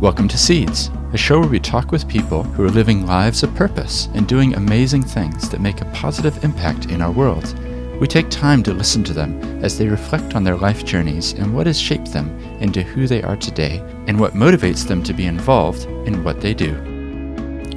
[0.00, 3.54] Welcome to Seeds, a show where we talk with people who are living lives of
[3.54, 7.54] purpose and doing amazing things that make a positive impact in our world.
[8.00, 11.54] We take time to listen to them as they reflect on their life journeys and
[11.54, 12.30] what has shaped them
[12.62, 16.54] into who they are today and what motivates them to be involved in what they
[16.54, 16.72] do.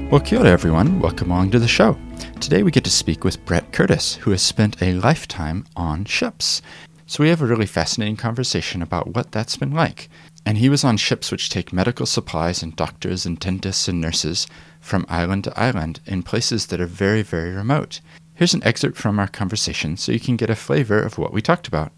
[0.10, 1.02] Well, kia ora, everyone.
[1.02, 1.98] Welcome along to the show.
[2.40, 6.62] Today we get to speak with Brett Curtis, who has spent a lifetime on ships.
[7.05, 10.10] So we have a really fascinating conversation about what that's been like.
[10.46, 14.45] And he was on ships which take medical supplies and doctors and dentists and nurses
[14.81, 18.02] from island to island in places that are very, very remote.
[18.36, 21.41] Here's an excerpt from our conversation so you can get a flavor of what we
[21.41, 21.91] talked about.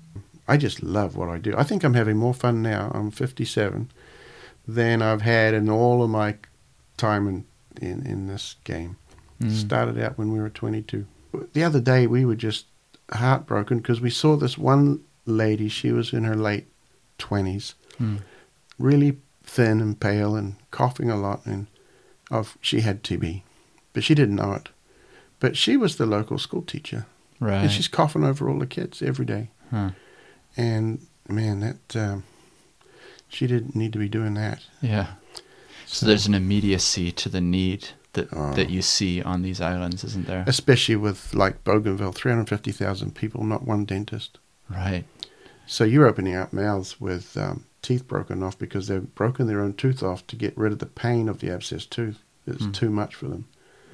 [0.47, 1.55] I just love what I do.
[1.57, 2.91] I think I'm having more fun now.
[2.93, 3.89] I'm 57
[4.67, 6.35] than I've had in all of my
[6.97, 7.45] time in
[7.81, 8.97] in, in this game.
[9.41, 9.51] Mm.
[9.51, 11.05] Started out when we were 22.
[11.53, 12.67] The other day we were just
[13.11, 15.67] heartbroken because we saw this one lady.
[15.67, 16.67] She was in her late
[17.19, 18.19] 20s, Mm.
[18.77, 21.67] Really thin and pale and coughing a lot, and
[22.31, 23.43] of she had TB,
[23.93, 24.69] but she didn't know it.
[25.39, 27.05] But she was the local school teacher,
[27.39, 27.61] Right.
[27.63, 29.49] and she's coughing over all the kids every day.
[29.69, 29.91] Huh.
[30.57, 32.23] And man, that um,
[33.27, 34.63] she didn't need to be doing that.
[34.81, 35.07] Yeah.
[35.85, 38.53] So there's an immediacy to the need that Oh.
[38.53, 40.43] that you see on these islands, isn't there?
[40.47, 44.39] especially with like Bougainville, 350,000 people, not one dentist.
[44.69, 45.03] Right.
[45.67, 49.73] So you're opening up mouths with um, teeth broken off because they've broken their own
[49.73, 52.23] tooth off to get rid of the pain of the abscessed tooth.
[52.47, 52.73] It's Mm.
[52.73, 53.45] too much for them.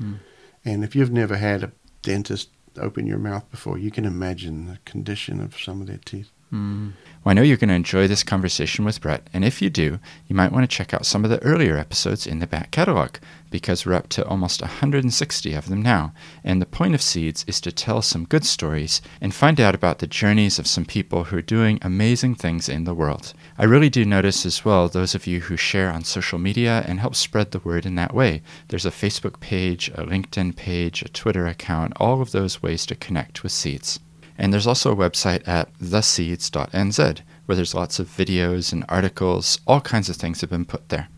[0.01, 0.19] Mm.
[0.65, 4.77] And if you've never had a dentist open your mouth before, you can imagine the
[4.85, 6.29] condition of some of their teeth.
[6.53, 6.93] Mm.
[7.23, 9.99] Well, I know you're going to enjoy this conversation with Brett, and if you do,
[10.27, 13.17] you might want to check out some of the earlier episodes in the back catalog
[13.51, 16.13] because we're up to almost 160 of them now.
[16.43, 19.99] And the point of Seeds is to tell some good stories and find out about
[19.99, 23.33] the journeys of some people who are doing amazing things in the world.
[23.57, 26.99] I really do notice as well those of you who share on social media and
[26.99, 28.41] help spread the word in that way.
[28.69, 32.95] There's a Facebook page, a LinkedIn page, a Twitter account, all of those ways to
[32.95, 33.99] connect with Seeds.
[34.41, 39.81] And there's also a website at theseeds.nz where there's lots of videos and articles, all
[39.81, 41.09] kinds of things have been put there.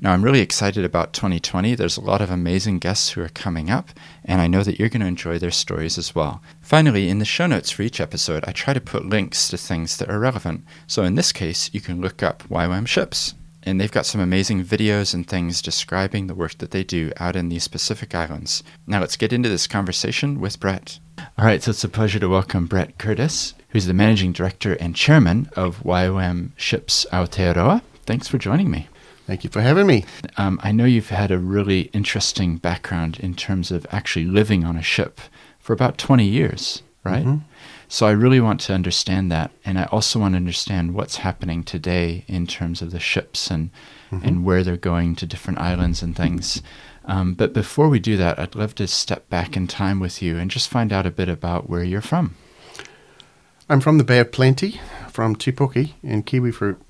[0.00, 1.74] Now, I'm really excited about 2020.
[1.74, 3.90] There's a lot of amazing guests who are coming up,
[4.24, 6.42] and I know that you're going to enjoy their stories as well.
[6.62, 9.98] Finally, in the show notes for each episode, I try to put links to things
[9.98, 10.64] that are relevant.
[10.86, 14.64] So in this case, you can look up YWAM ships, and they've got some amazing
[14.64, 18.62] videos and things describing the work that they do out in these Pacific Islands.
[18.86, 20.98] Now, let's get into this conversation with Brett.
[21.38, 24.94] All right, so it's a pleasure to welcome Brett Curtis, who's the managing director and
[24.94, 27.82] chairman of YWAM Ships Aotearoa.
[28.06, 28.88] Thanks for joining me.
[29.26, 30.04] Thank you for having me.
[30.36, 34.76] Um, I know you've had a really interesting background in terms of actually living on
[34.76, 35.20] a ship
[35.58, 37.24] for about 20 years, right?
[37.24, 37.42] Mhm.
[37.90, 39.50] So I really want to understand that.
[39.64, 43.70] And I also want to understand what's happening today in terms of the ships and,
[44.12, 46.62] and where they're going to different islands and things.
[47.04, 50.38] Um, but before we do that, I'd love to step back in time with you
[50.38, 52.36] and just find out a bit about where you're from.
[53.68, 56.80] I'm from the Bay of Plenty, from Te Puke in kiwi fruit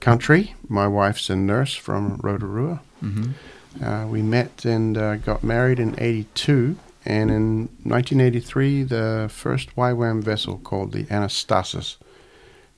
[0.00, 0.54] country.
[0.68, 2.80] My wife's a nurse from Rotorua.
[3.02, 3.82] Mm-hmm.
[3.82, 6.76] Uh, we met and uh, got married in 82.
[7.08, 11.96] And in 1983, the first YWAM vessel called the Anastasis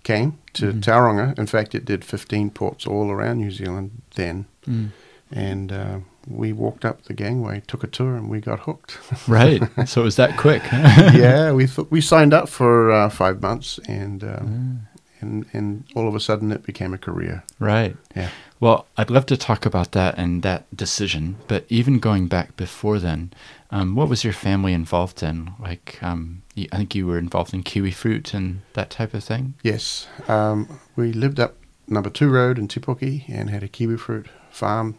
[0.05, 0.81] came to Mhm.
[0.81, 1.39] Tauranga.
[1.39, 4.45] In fact, it did 15 ports all around New Zealand then.
[4.67, 4.91] Mm.
[5.33, 5.99] And uh,
[6.29, 8.99] we walked up the gangway, took a tour, and we got hooked.
[9.29, 9.63] Right.
[9.89, 10.63] so it was that quick.
[10.73, 14.79] yeah, we th- we signed up for uh, five months, and, Mm.
[15.21, 17.43] and and all of a sudden it became a career.
[17.59, 17.97] Right.
[18.17, 18.31] Yeah.
[18.61, 22.99] Well, I'd love to talk about that and that decision, but even going back before
[22.99, 23.33] then,
[23.71, 25.55] um, what was your family involved in?
[25.59, 29.55] Like, um, I think you were involved in kiwi fruit and that type of thing.
[29.63, 31.57] Yes, um, we lived up
[31.89, 34.99] Number Two Road in Te Puke and had a kiwi fruit farm.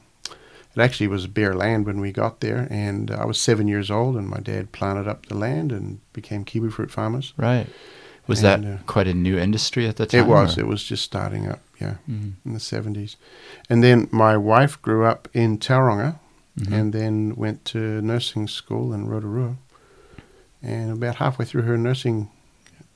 [0.76, 4.16] It actually was bare land when we got there, and I was seven years old,
[4.16, 7.34] and my dad planted up the land and became kiwi fruit farmers.
[7.38, 7.68] Right.
[8.28, 10.22] Was And, that uh, quite a new industry at the time?
[10.22, 10.58] It was.
[10.58, 11.60] or- It was just starting up.
[11.80, 12.34] Yeah, Mhm.
[12.46, 13.18] in the seventies,
[13.68, 16.20] and then my wife grew up in Tauranga,
[16.60, 16.72] Mhm.
[16.72, 19.56] and then went to nursing school in Rotorua.
[20.62, 22.30] And about halfway through her nursing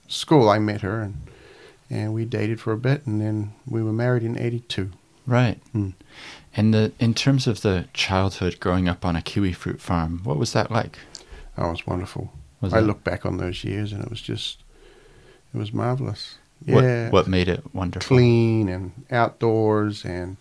[0.07, 1.15] school, I met her, and
[1.89, 4.91] and we dated for a bit, and then we were married in '82.
[5.27, 5.59] Right.
[5.73, 5.93] Mm.
[6.55, 10.37] And the in terms of the childhood growing up on a kiwi fruit farm, what
[10.37, 10.99] was that like?
[11.57, 12.31] That was wonderful.
[12.61, 14.63] Was I it- look back on those years, and it was just,
[15.55, 16.35] it was marvelous.
[16.65, 18.07] What, yeah, what made it wonderful?
[18.17, 20.37] clean and outdoors and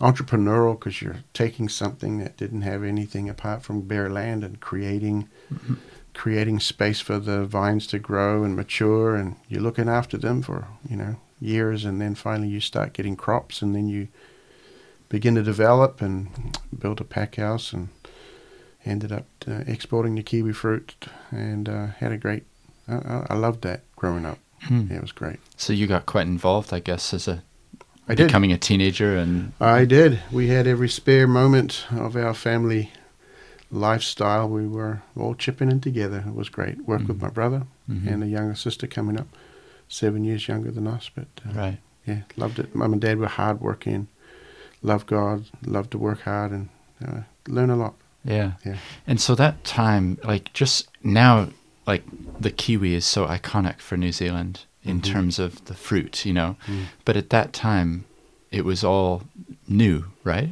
[0.00, 5.28] entrepreneurial because you're taking something that didn't have anything apart from bare land and creating
[5.52, 5.76] Mhm.
[6.14, 10.66] creating space for the vines to grow and mature and you're looking after them for
[10.88, 14.08] you know years and then finally you start getting crops and then you
[15.08, 16.28] begin to develop and
[16.76, 17.88] build a pack house and
[18.86, 20.94] ended up uh, exporting the kiwi fruit
[21.30, 22.44] and uh, had a great.
[22.90, 24.38] I, I loved that growing up.
[24.62, 24.86] Hmm.
[24.90, 25.38] Yeah, it was great.
[25.56, 27.42] So you got quite involved, I guess, as a
[28.08, 28.26] I did.
[28.26, 30.20] becoming a teenager, and I did.
[30.32, 32.90] We had every spare moment of our family
[33.70, 34.48] lifestyle.
[34.48, 36.24] We were all chipping in together.
[36.26, 36.86] It was great.
[36.86, 37.22] Worked with Mhm.
[37.22, 38.06] my brother Mhm.
[38.12, 39.28] and a younger sister coming up,
[39.88, 41.10] seven years younger than us.
[41.14, 41.78] But uh, right.
[42.06, 42.74] yeah, loved it.
[42.74, 44.08] Mum and dad were hardworking,
[44.82, 46.68] loved God, loved to work hard, and
[47.06, 47.94] uh, learn a lot.
[48.24, 48.52] Yeah.
[48.66, 48.76] Yeah.
[49.06, 51.48] And so that time, like just now,
[51.86, 52.02] like
[52.40, 55.04] the kiwi is so iconic for New Zealand in Mhm.
[55.12, 56.56] terms of the fruit, you know.
[56.66, 56.84] Mm.
[57.04, 58.04] But at that time,
[58.50, 59.22] it was all
[59.68, 60.50] new, right?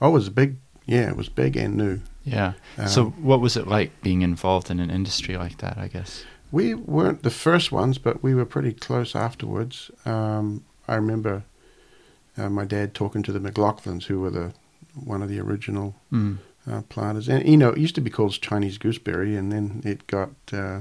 [0.00, 0.56] Oh, it was big.
[0.86, 2.00] Yeah, it was big and new.
[2.24, 2.52] Yeah.
[2.86, 6.24] so Um, what was it like being involved in an industry like that, I guess?
[6.52, 9.90] We weren't the first ones, but we were pretty close afterwards.
[10.04, 11.44] Um, I remember
[12.36, 14.52] uh, my dad talking to the McLaughlins, who were the
[14.94, 16.38] one of the original Mm.
[16.68, 20.06] Uh, planters, and you know, it used to be called Chinese gooseberry, and then it
[20.06, 20.80] got uh,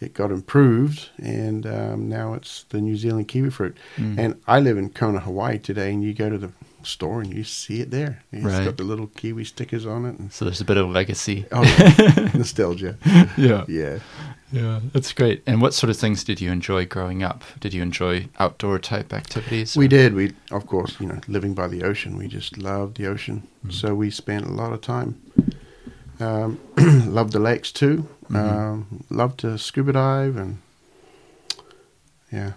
[0.00, 3.76] it got improved, and um, now it's the New Zealand kiwi fruit.
[3.96, 4.18] Mm.
[4.18, 6.52] And I live in Kona, Hawaii today, and you go to the
[6.84, 8.22] store and you see it there.
[8.32, 8.64] It's Right.
[8.64, 10.18] got the little kiwi stickers on it.
[10.18, 11.44] And, so there's a bit of legacy.
[11.50, 12.96] oh, nostalgia.
[13.36, 13.64] yeah.
[13.68, 13.98] Yeah.
[14.50, 14.80] Yeah.
[14.92, 15.42] That's great.
[15.46, 17.44] And what sort of things did you enjoy growing up?
[17.60, 19.76] Did you enjoy outdoor type activities?
[19.76, 20.14] We did.
[20.14, 23.46] We, of course, you know, living by the ocean, we just loved the ocean.
[23.66, 23.72] Mhm.
[23.72, 25.20] So we spent a lot of time.
[26.20, 26.58] Um,
[27.06, 28.08] loved the lakes too.
[28.30, 28.36] Mhm.
[28.36, 30.58] Um, loved to scuba dive and
[32.32, 32.52] yeah,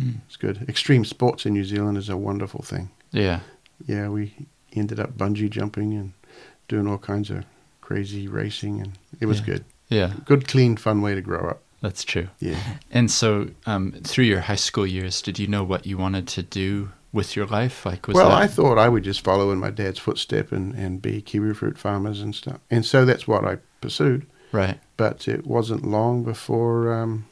[0.00, 0.16] Mm.
[0.26, 0.64] it's good.
[0.68, 2.90] Extreme sports in New Zealand is a wonderful thing.
[3.12, 3.40] Yeah.
[3.86, 4.34] Yeah, we
[4.74, 6.12] ended up bungee jumping and
[6.68, 7.44] doing all kinds of
[7.80, 9.46] crazy racing, and it was Yeah.
[9.46, 9.64] good.
[9.88, 10.12] Yeah.
[10.24, 11.62] Good, clean, fun way to grow up.
[11.82, 12.28] That's true.
[12.40, 12.58] Yeah.
[12.90, 16.42] And so, um, through your high school years, did you know what you wanted to
[16.42, 17.86] do with your life?
[17.86, 20.74] Like, was well, that, I thought I would just follow in my dad's footstep and,
[20.74, 22.58] and be kiwi fruit farmers and stuff.
[22.70, 24.26] And so that's what I pursued.
[24.52, 24.78] right?
[24.96, 27.26] But it wasn't long before, um,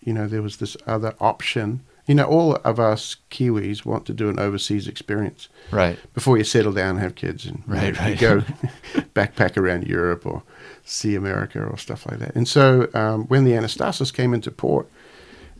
[0.00, 1.82] you know, there was this other option.
[2.06, 5.98] You know, all of us Kiwis want to do an overseas experience Right.
[6.14, 8.10] before you settle down and have kids and you Right, know, right.
[8.10, 8.40] you go
[9.14, 10.42] backpack around Europe or
[10.88, 12.34] see America or stuff like that.
[12.36, 14.88] And so um, when the Anastasis came into port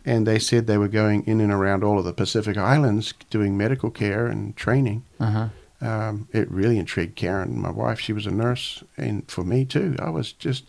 [0.05, 3.57] and they said they were going in and around all of the Pacific Islands doing
[3.57, 5.47] medical care and training, Uh huh.
[5.87, 7.99] um, it really intrigued Karen, my wife.
[7.99, 9.95] She was a nurse, and for me too.
[9.99, 10.63] I was just,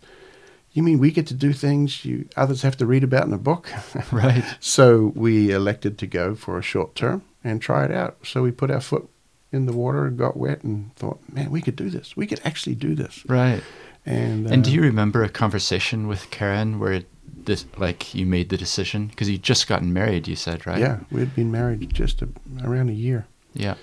[0.72, 3.38] you mean we get to do things you others have to read about in a
[3.38, 3.70] book?
[4.12, 4.44] Right.
[4.60, 8.16] so we elected to go for a short term and try it out.
[8.24, 9.08] So we put our foot
[9.52, 12.16] in the water and got wet and thought, man, we could do this.
[12.16, 13.24] We could actually do this.
[13.28, 13.62] Right.
[14.08, 17.02] And And do uh, you remember a conversation with Karen where
[17.44, 20.26] this, like, you made the decision because you just gotten married?
[20.26, 20.80] You said, right?
[20.80, 22.28] Yeah, we'd been married just a,
[22.64, 23.26] around a year.
[23.52, 23.74] Yeah.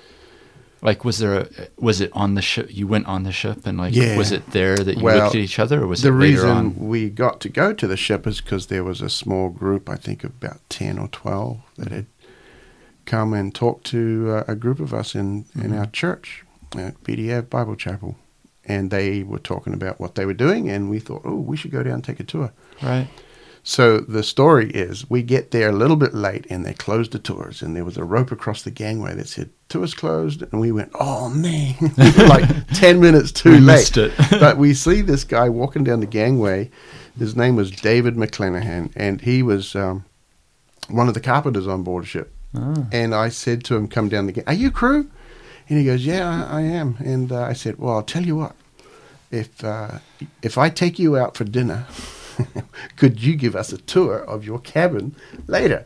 [0.81, 2.67] Like, was there a, was it on the ship?
[2.71, 4.17] You went on the ship and, like, Yeah.
[4.17, 6.33] was it there that you Well, looked at each other or was the it later
[6.41, 6.75] reason on?
[6.75, 9.95] we got to go to the ship is because there was a small group, I
[9.95, 12.05] think of about 10 or 12, that had
[13.05, 15.79] come and talked to uh, a group of us in, in Mhm.
[15.79, 16.43] our church
[16.75, 18.15] at BDF Bible Chapel.
[18.67, 21.71] And they were talking about what they were doing, and we thought, oh, we should
[21.71, 22.51] go down and take a tour.
[22.81, 23.07] Right.
[23.67, 27.17] So the story is we get there a little bit late and they closed the
[27.17, 30.71] tours and there was a rope across the gangway that said tours closed and we
[30.71, 33.65] went, Oh man we like ten minutes too We late.
[33.77, 34.13] missed it.
[34.29, 36.69] but we see this guy walking down the gangway.
[37.17, 40.05] His name was David McClanahan and he was um,
[40.87, 42.31] one of the carpenters on board a ship.
[42.53, 42.85] Ah.
[42.91, 45.09] And I said to him, Come down the gang Are you crew?
[45.69, 46.97] And he goes, Yeah, I, I am.
[46.99, 48.55] And uh, I said, Well, I'll tell you what.
[49.31, 49.99] If uh,
[50.41, 51.85] if I take you out for dinner,
[52.95, 55.15] could you give us a tour of your cabin
[55.47, 55.85] later?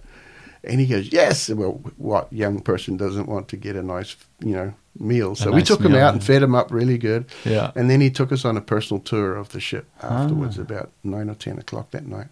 [0.61, 1.49] And he goes, yes.
[1.49, 5.33] Well, what young person doesn't want to get a nice, you know, meal?
[5.33, 7.27] So we nice took him meal, out and fed him up really good.
[7.45, 7.71] Yeah.
[7.75, 10.63] And then he took us on a personal tour of the ship afterwards, Ah.
[10.63, 12.27] about nine or ten o'clock that night.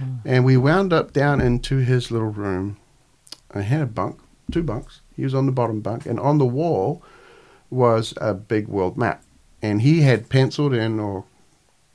[0.00, 0.04] Ah.
[0.24, 2.78] And we wound up down into his little room.
[3.54, 4.18] I had a bunk,
[4.50, 5.02] two bunks.
[5.18, 7.02] He was on the bottom bunk, and on the wall
[7.70, 9.22] was a big world map.
[9.60, 11.24] And he had penciled in or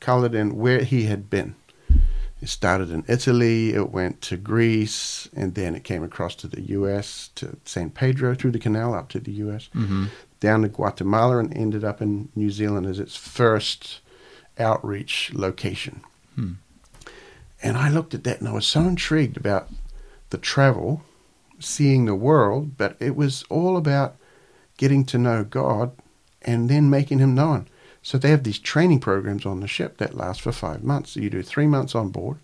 [0.02, 1.56] colored in where he had been.
[2.42, 6.62] It started in Italy, it went to Greece, and then it came across to the
[6.74, 10.08] US, to San Pedro, through the canal up to the US, Mm-hmm.
[10.42, 14.02] down to Guatemala, and ended up in New Zealand as its first
[14.60, 16.02] outreach location.
[16.36, 16.54] Hmm.
[17.64, 19.70] And I looked at that and I was so intrigued about
[20.32, 21.02] the travel,
[21.64, 24.16] seeing the world, but it was all about
[24.78, 25.92] getting to know God
[26.42, 27.68] and then making Him known.
[28.02, 31.12] So they have these training programs on the ship that last for five months.
[31.12, 32.38] So you do three months on board,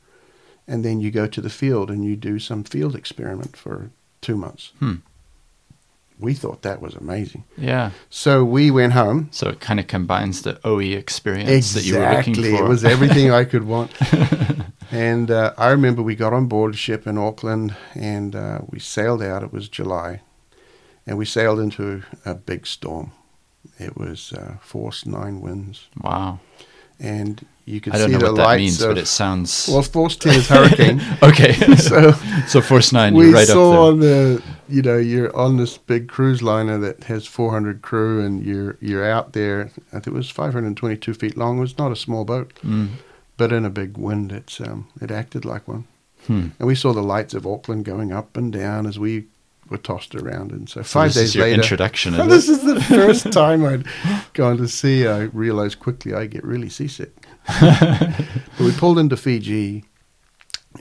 [0.68, 3.90] and then you go to the field and you do some field experiment for
[4.22, 4.72] two months.
[4.80, 4.96] Hmm.
[6.20, 7.44] we thought that was amazing.
[7.58, 7.92] Yeah.
[8.10, 9.30] So we went home.
[9.32, 12.58] So it kind of combines the OE experience that you were looking Exactly.
[12.58, 12.66] for.
[12.66, 13.92] It was everything I could want.
[14.92, 18.80] and uh, I remember we got on board a ship in Auckland and uh, we
[18.80, 19.44] sailed out.
[19.44, 20.22] It was July.
[21.06, 23.12] And we sailed into a big storm.
[23.80, 25.88] It was uh, force nine winds.
[26.02, 26.40] wow.
[27.00, 29.70] And you could I don't see know the what that means, of, but it sounds
[29.72, 31.02] well, force ten is hurricane.
[31.24, 31.54] okay.
[31.78, 32.12] so
[32.48, 35.78] so Force Nine, we you're right saw up on the you know you're on this
[35.78, 40.14] big cruise liner that has 400 crew and you're you're out there i think it
[40.14, 42.54] was 522 feet long it was not a small boat.
[42.64, 42.90] Mm.
[43.40, 45.86] But in a big wind it's um it acted like one
[46.28, 46.48] Hmm.
[46.60, 49.26] and we saw the lights of auckland going up and down as we
[49.70, 52.14] were tossed around and so So five this days later introduction.
[52.20, 53.86] Is this is the first time I'd
[54.34, 55.08] gone to sea.
[55.08, 57.14] I realized quickly I get really seasick.
[57.62, 59.86] but we pulled into Fiji,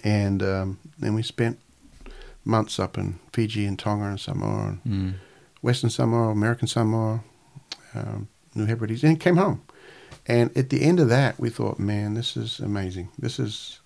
[0.04, 1.58] and um, then we spent
[2.44, 5.14] months up in Fiji and Tonga and Samoa, and Mm.
[5.62, 7.20] Western Samoa, American Samoa,
[7.94, 9.60] um, New Hebrides, and came home.
[10.28, 13.08] And at the end of that, we thought, man, this is amazing.
[13.18, 13.80] This is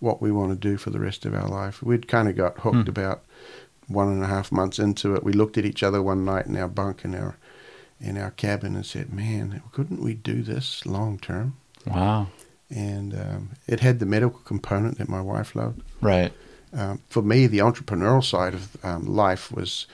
[0.00, 1.82] what we want to do for the rest of our life.
[1.82, 2.88] We'd kind of got hooked Hmm.
[2.90, 3.22] about
[3.88, 5.24] one and a half months into it.
[5.24, 7.36] We looked at each other one night in our bunk in our
[8.00, 12.28] in our cabin and said, "Man, couldn't we do this long term?" Wow.
[12.70, 15.82] And um, it had the medical component that my wife loved.
[16.02, 16.32] Right.
[16.72, 19.86] Um, for me, the entrepreneurial side of um, life was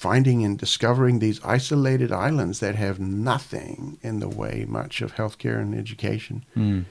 [0.00, 5.60] finding and discovering these isolated islands that have nothing in the way much of healthcare
[5.60, 6.42] and education.
[6.56, 6.84] Mm.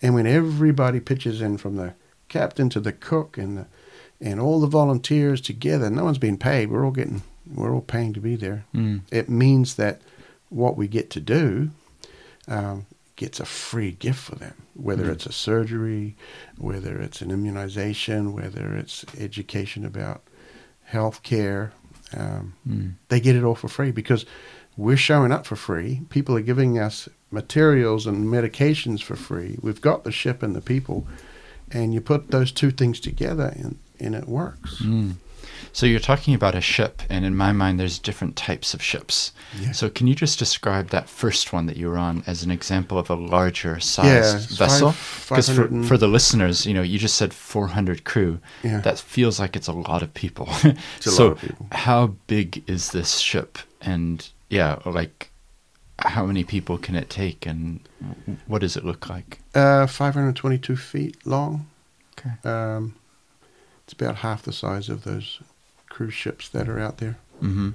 [0.00, 1.92] And when everybody pitches in from the
[2.28, 3.66] captain to the cook and the,
[4.18, 6.70] and all the volunteers together, no one's being paid.
[6.70, 7.22] We're all getting
[7.54, 8.64] we're all paying to be there.
[8.74, 9.02] Mm.
[9.10, 10.00] It means that
[10.48, 11.70] what we get to do
[12.48, 15.12] um, gets a free gift for them, whether Mm.
[15.12, 16.16] it's a surgery,
[16.56, 20.22] whether it's an immunization, whether it's education about
[20.84, 21.72] health care.
[22.16, 22.92] Um, Mm.
[23.08, 24.24] they get it all for free because
[24.76, 26.00] we're showing up for free.
[26.10, 29.58] People are giving us materials and medications for free.
[29.62, 31.06] We've got the ship and the people,
[31.70, 34.80] and you put those two things together, and, and it works.
[34.82, 35.14] Mm.
[35.72, 39.32] So you're talking about a ship, and in my mind, there's different types of ships.
[39.60, 39.72] Yeah.
[39.72, 42.98] So can you just describe that first one that you were on as an example
[42.98, 44.06] of a larger size
[44.50, 44.94] Yeah, vessel?
[45.28, 48.38] Because for, for the listeners, you know, you just said 400 crew.
[48.62, 48.80] Yeah.
[48.80, 50.48] That feels like it's a lot of people.
[51.00, 51.66] So of people.
[51.72, 53.58] how big is this ship?
[53.80, 55.30] And yeah, like
[55.98, 57.80] how many people can it take, and
[58.46, 59.38] what does it look like?
[59.54, 61.66] Uh, 522 feet long.
[62.18, 62.30] Okay.
[62.48, 62.94] Um,
[63.84, 65.40] it's about half the size of those
[65.94, 67.16] cruise ships that are out there.
[67.40, 67.70] Mm-hmm.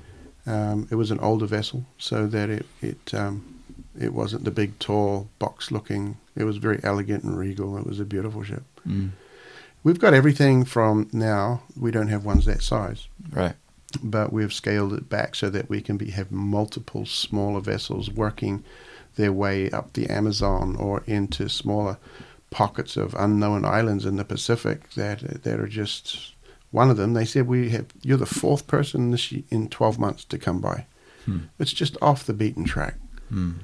[0.46, 3.62] Um, it was an older vessel, so that it it um,
[3.98, 6.18] it wasn't the big, tall, box-looking.
[6.36, 7.78] It was very elegant and regal.
[7.78, 8.64] It was a beautiful ship.
[8.88, 9.12] Mm.
[9.84, 11.62] We've got everything from now.
[11.80, 13.56] We don't have ones that size, Right.
[14.04, 18.64] but we've scaled it back so that we can be, have multiple smaller vessels working
[19.16, 21.98] their way up the Amazon or into smaller
[22.50, 26.34] pockets of unknown islands in the Pacific that that are just
[26.72, 27.14] one of them.
[27.14, 30.60] They said we have you're the fourth person this ye- in 12 months to come
[30.62, 30.86] by.
[31.26, 31.40] Hmm.
[31.60, 32.96] It's just off the beaten track.
[33.32, 33.56] Mm.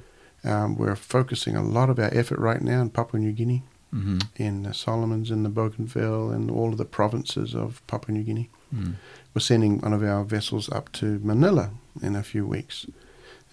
[0.44, 4.18] Um, we're focusing a lot of our effort right now in Papua New Guinea, Mm-hmm.
[4.36, 8.50] in the Solomons, in the Bougainville, and all of the provinces of Papua New Guinea.
[8.76, 8.96] Mm.
[9.34, 11.70] We're sending one of our vessels up to Manila
[12.02, 12.86] in a few weeks.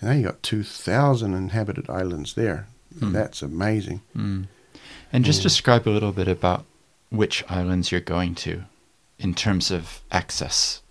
[0.00, 2.66] And now you got 2,000 inhabited islands there.
[2.98, 3.12] Hmm.
[3.12, 4.00] That's amazing.
[4.16, 4.46] Mm.
[5.12, 6.64] And just describe a little bit about
[7.10, 8.64] which islands you're going to
[9.22, 10.82] in terms of access.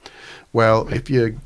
[0.53, 1.39] Well, if you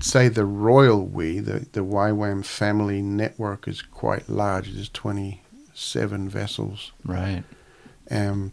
[0.00, 4.72] say the royal we, the, the YWAM family network is quite large.
[4.72, 6.92] There's 27 vessels.
[7.04, 7.42] Right.
[8.10, 8.52] Um,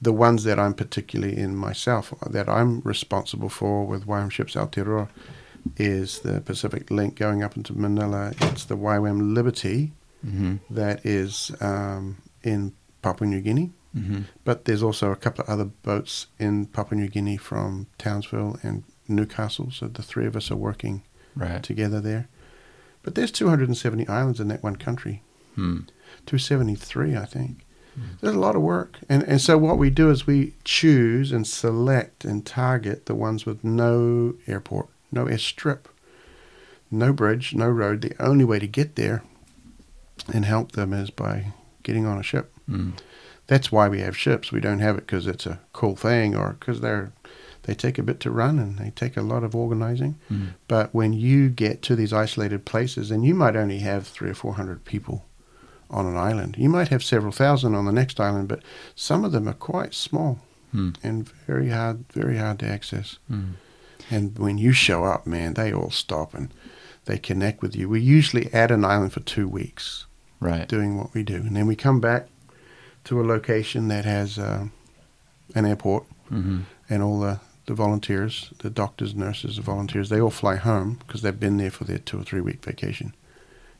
[0.00, 5.08] the ones that I'm particularly in myself, that I'm responsible for with YWAM Ships Aotearoa,
[5.76, 8.32] is the Pacific Link going up into Manila.
[8.42, 9.92] It's the YWAM Liberty
[10.26, 10.56] Mm-hmm.
[10.74, 12.72] that is um, in
[13.02, 13.70] Papua New Guinea.
[13.98, 14.20] Mm-hmm.
[14.44, 18.84] But there's also a couple of other boats in Papua New Guinea from Townsville and
[19.08, 19.70] Newcastle.
[19.70, 21.02] So the three of us are working
[21.36, 21.62] Right.
[21.62, 22.28] together there.
[23.02, 25.22] But there's 270 islands in that one country.
[25.54, 25.80] Hmm.
[26.26, 27.64] 273, I think.
[28.20, 28.98] There's a lot of work.
[29.08, 33.44] And, and so what we do is we choose and select and target the ones
[33.44, 35.86] with no airport, no airstrip,
[36.92, 38.02] no bridge, no road.
[38.02, 39.24] The only way to get there
[40.32, 41.52] and help them is by
[41.82, 42.52] getting on a ship.
[42.70, 42.92] Mm.
[43.48, 44.52] That's why we have ships.
[44.52, 47.12] We don't have it because it's a cool thing or because they're
[47.64, 50.16] they take a bit to run and they take a lot of organizing.
[50.30, 50.50] Mm.
[50.68, 54.34] But when you get to these isolated places, and you might only have three or
[54.34, 55.26] four hundred people
[55.90, 58.62] on an island, you might have several thousand on the next island, but
[58.94, 60.38] some of them are quite small
[60.70, 60.90] Hmm.
[61.02, 63.18] and very hard, very hard to access.
[63.28, 63.52] Hmm.
[64.10, 66.52] And when you show up, man, they all stop and
[67.06, 67.88] they connect with you.
[67.88, 70.04] We usually at an island for two weeks
[70.40, 70.68] Right.
[70.68, 71.36] doing what we do.
[71.36, 72.28] And then we come back
[73.08, 74.66] to a location that has uh,
[75.54, 76.60] an airport hmm
[76.90, 81.20] and all the, the volunteers, the doctors, nurses, the volunteers, they all fly home because
[81.20, 83.12] they've been there for their two or three week vacation,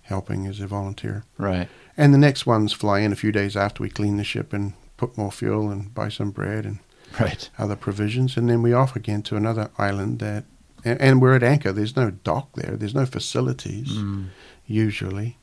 [0.02, 1.25] helping as a volunteer.
[1.38, 1.68] Right.
[1.97, 4.75] And the next ones fly in a few days after we clean the ship and
[4.99, 6.80] put more fuel and buy some bread and
[7.18, 7.49] Right.
[7.58, 8.37] other provisions.
[8.37, 10.44] And then we off again to another island that,
[10.85, 11.73] and, and we're at anchor.
[11.73, 14.26] There's no dock there, there's no facilities Mm.
[14.66, 15.38] usually.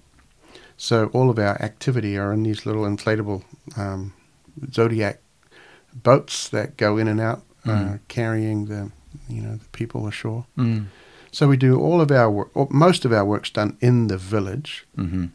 [0.78, 3.44] So all of our activity are in these little inflatable
[3.78, 4.14] um,
[4.72, 5.20] zodiac
[5.94, 8.00] boats that go in and out, uh, Mm.
[8.08, 8.92] carrying the
[9.30, 10.46] you know the people ashore.
[10.58, 10.86] Mm.
[11.32, 14.18] So we do all of our work, or most of our work's done in the
[14.18, 15.26] village, hmm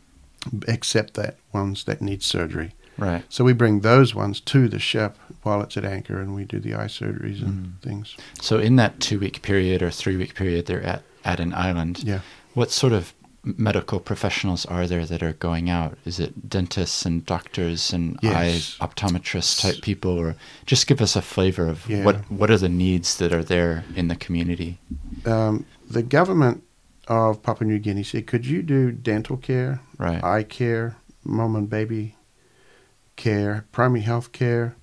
[0.67, 2.73] except that ones that need surgery.
[2.97, 3.23] Right.
[3.29, 6.59] So we bring those ones to the ship while it's at anchor, and we do
[6.61, 7.83] the eye surgeries and Mm.
[7.83, 8.17] things.
[8.41, 12.03] So in that two week period or three week period, they're at at an island.
[12.05, 12.21] Yeah.
[12.55, 15.97] What sort of medical professionals are there that are going out?
[16.05, 18.77] Is it dentists and doctors and Yes.
[18.81, 22.05] eye optometrist type people, or just give us a flavor of Yeah.
[22.05, 24.79] what what are the needs that are there in the community?
[25.25, 26.63] Um, the government
[27.09, 30.23] of Papua New Guinea said, "Could you do dental care, Right.
[30.23, 32.15] eye care, mom and baby
[33.17, 34.75] care, primary health care,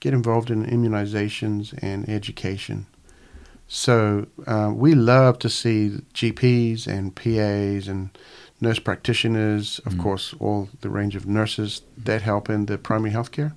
[0.00, 2.86] get involved in immunizations and education.
[3.68, 8.10] So uh, we love to see GPs and PAs and
[8.60, 10.02] nurse practitioners, of Mm.
[10.02, 13.52] course, all the range of nurses that help in the primary health care,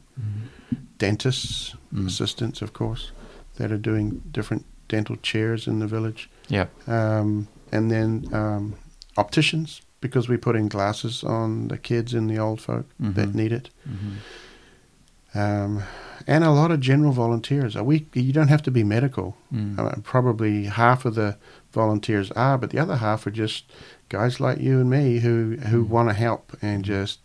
[0.98, 2.08] dentists, Mm.
[2.08, 3.12] assistants, of course,
[3.56, 6.66] that are doing different dental chairs in the village Yeah.
[6.88, 8.74] um, and then um,
[9.16, 13.36] opticians because we put in glasses on the kids and the old folk that Mhm.
[13.36, 15.84] need it, hmm um,
[16.28, 17.76] and a lot of general volunteers.
[17.76, 19.36] We you don't have to be medical.
[19.54, 19.78] Mm.
[19.80, 21.38] Uh, probably half of the
[21.74, 23.66] volunteers are, but the other half are just
[24.10, 25.90] guys like you and me who who Mm.
[25.90, 27.20] want to help and just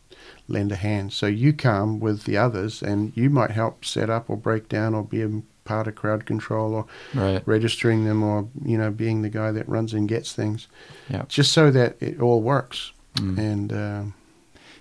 [0.48, 1.12] lend a hand.
[1.12, 4.94] So you come with the others, and you might help set up or break down
[4.94, 5.30] or be a
[5.64, 7.42] part of crowd control or Right.
[7.46, 10.68] registering them or you know being the guy that runs and gets things
[11.08, 11.24] Yeah.
[11.28, 13.38] just so that it all works Mm.
[13.38, 14.14] and um,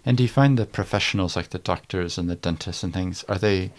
[0.07, 3.39] And do you find the professionals like the doctors and the dentists and things are
[3.39, 3.71] they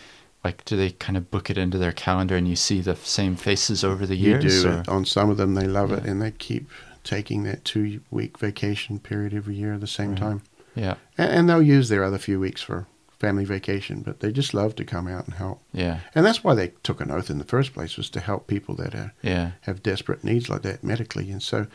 [0.46, 3.34] like do they kind of book it into their calendar and you see the same
[3.36, 4.62] faces over the you years?
[4.62, 6.64] do or- it on some of them they love it and they keep
[7.04, 10.18] taking that two week vacation period every year at the same Right.
[10.26, 10.42] time
[10.74, 10.94] Yeah.
[11.18, 12.86] and, and they'll use their other few weeks for
[13.18, 16.00] family vacation but they just love to come out and help Yeah.
[16.14, 18.74] and that's why they took an oath in the first place was to help people
[18.76, 19.52] that are, Yeah.
[19.62, 21.66] have desperate needs like that medically and so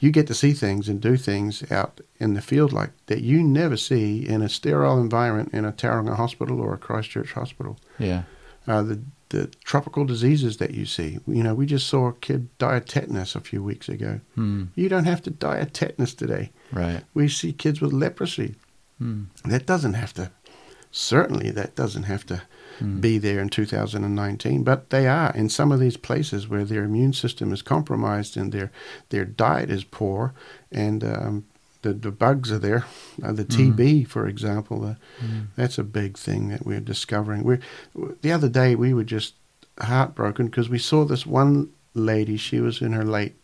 [0.00, 3.42] you get to see things and do things out in the field like that you
[3.42, 8.22] never see in a sterile environment in a Tauranga hospital or a Christchurch hospital Yeah.
[8.66, 11.18] uh, the the tropical diseases that you see.
[11.26, 14.20] You know, we just saw a kid die of tetanus a few weeks ago.
[14.36, 14.66] Hmm.
[14.76, 16.52] You don't have to die of tetanus today.
[16.72, 17.02] Right.
[17.12, 18.54] We see kids with leprosy.
[18.98, 19.24] Hmm.
[19.44, 20.30] That doesn't have to.
[20.90, 22.42] Certainly, that doesn't have to
[22.78, 23.00] Hmm.
[23.00, 24.62] be there in 2019.
[24.62, 28.52] But they are in some of these places where their immune system is compromised and
[28.52, 28.70] their
[29.08, 30.34] their diet is poor,
[30.70, 31.44] and um,
[31.80, 32.84] the the bugs are there.
[33.22, 35.40] Uh, the TB, for example, uh, Hmm.
[35.56, 37.44] that's a big thing that we're discovering.
[37.44, 37.58] We
[38.20, 39.34] the other day we were just
[39.80, 42.36] heartbroken because we saw this one lady.
[42.36, 43.36] She was in her late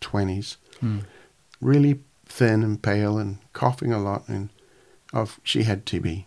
[0.00, 0.98] twenties, Hmm.
[1.60, 4.48] really thin and pale and coughing a lot, and
[5.12, 6.24] of she had TB,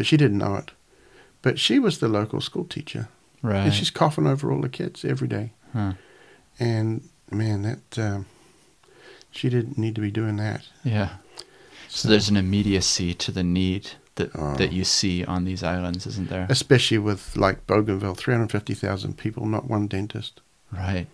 [0.00, 0.70] but she didn't know it.
[1.42, 3.08] But she was the local school teacher,
[3.42, 3.64] Right.
[3.66, 5.52] and she's coughing over all the kids every day.
[5.74, 5.92] Huh.
[6.58, 8.24] And man, that um,
[9.30, 10.66] she didn't need to be doing that.
[10.84, 11.16] Yeah.
[11.88, 14.54] So there's an immediacy to the need that Oh.
[14.56, 16.46] that you see on these islands, isn't there?
[16.48, 20.40] especially with like Bougainville, three hundred fifty thousand people, not one dentist.
[20.72, 21.08] Right.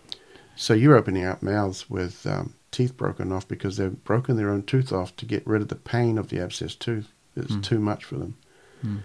[0.55, 4.63] So you're opening up mouths with um, teeth broken off because they've broken their own
[4.63, 7.11] tooth off to get rid of the pain of the abscessed tooth.
[7.35, 7.61] It's Hmm.
[7.61, 8.35] too much for them.
[8.81, 8.97] Hmm.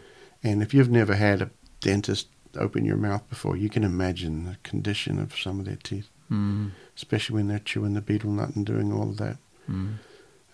[0.42, 4.56] And if you've never had a dentist open your mouth before, you can imagine the
[4.62, 6.68] condition of some of their teeth, Hmm.
[6.96, 9.92] especially when they're chewing the betel nut and doing all of that Hmm.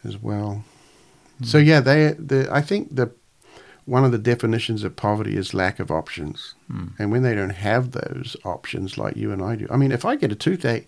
[0.04, 0.64] as well.
[1.38, 1.44] Hmm.
[1.44, 3.11] So yeah, they the I think the
[3.85, 6.54] one of the definitions of poverty is lack of options.
[6.70, 6.88] Hmm.
[6.98, 10.04] And when they don't have those options like you and I do, I mean, if
[10.04, 10.87] I get a toothache,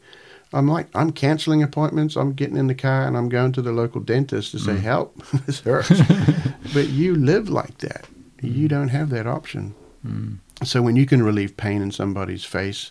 [0.52, 2.14] I'm like, I'm canceling appointments.
[2.16, 4.80] I'm getting in the car and I'm going to the local dentist to say, Mm.
[4.80, 5.88] help, this hurts.
[6.74, 8.06] but you live like that.
[8.42, 9.74] You don't have that option.
[10.02, 10.34] Hmm.
[10.64, 12.90] So when you can relieve pain in somebody's face,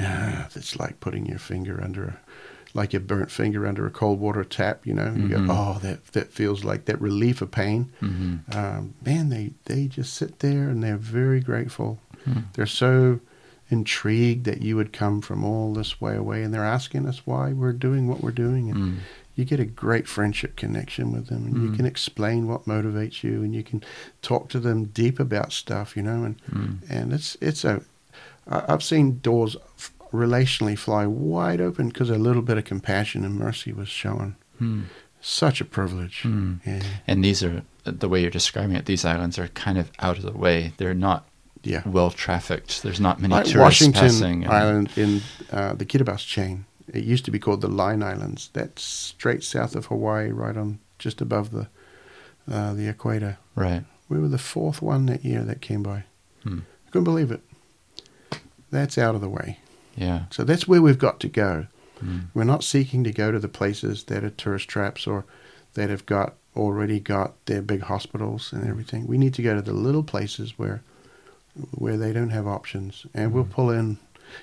[0.00, 2.18] ah, it's like putting your finger under a,
[2.74, 5.46] like your burnt finger under a cold water tap, you know, you Mhm.
[5.46, 7.90] go, oh, that, that feels like that relief of pain.
[8.00, 8.36] Hmm.
[8.52, 12.40] Um, man, they, they just sit there and they're very grateful Hmm.
[12.54, 13.20] they're so
[13.70, 17.52] intrigued that you would come from all this way away, and they're asking us why
[17.52, 18.96] we're doing what we're doing, and Mm.
[19.38, 21.76] You get a great friendship connection with them, and you Mm.
[21.76, 23.82] can explain what motivates you, and you can
[24.20, 26.78] talk to them deep about stuff, you know, and Mm.
[26.90, 27.80] and it's it's a
[28.50, 33.34] I've seen doors f- relationally fly wide open because a little bit of compassion and
[33.36, 34.34] mercy was shown.
[34.60, 34.84] Mm.
[35.20, 36.22] Such a privilege.
[36.24, 36.60] Mm.
[36.66, 38.86] Yeah, And these are the way you're describing it.
[38.86, 40.72] These islands are kind of out of the way.
[40.78, 41.28] They're not
[41.62, 41.82] yeah.
[41.84, 42.82] well trafficked.
[42.82, 44.44] There's not many Like tourists Washington passing.
[44.44, 45.20] and- Island in
[45.52, 46.64] uh, the Kiribati chain.
[46.92, 48.50] It used to be called the Line Islands.
[48.52, 51.68] That's straight south of Hawaii, right on just above the
[52.50, 53.38] uh, the equator.
[53.54, 53.84] Right.
[54.08, 56.04] We were the fourth one that year that came by.
[56.42, 56.60] Hmm.
[56.86, 57.42] I couldn't believe it.
[58.70, 59.58] That's out of the way.
[59.96, 60.24] Yeah.
[60.30, 61.66] So that's where we've got to go.
[62.02, 62.26] Mm.
[62.32, 65.24] We're not seeking to go to the places that are tourist traps or
[65.74, 69.06] that have got already got their big hospitals and everything.
[69.06, 70.82] We need to go to the little places where
[71.72, 73.98] where they don't have options, and we'll pull in.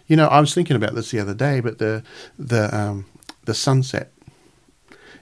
[0.07, 2.03] You know, I was thinking about this the other day, but the
[2.37, 3.05] the um,
[3.45, 4.11] the sunset.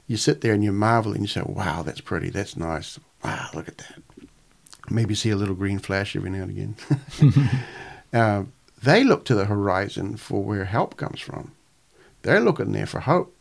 [0.05, 2.29] You sit there and you marvel and you say, "Wow, that's pretty.
[2.29, 2.99] That's nice.
[3.23, 3.99] Wow, look at that."
[4.89, 6.75] Maybe see a little green flash every now and again.
[8.13, 8.43] uh,
[8.81, 11.53] they look to the horizon for where help comes from.
[12.23, 13.35] They're looking there for hope.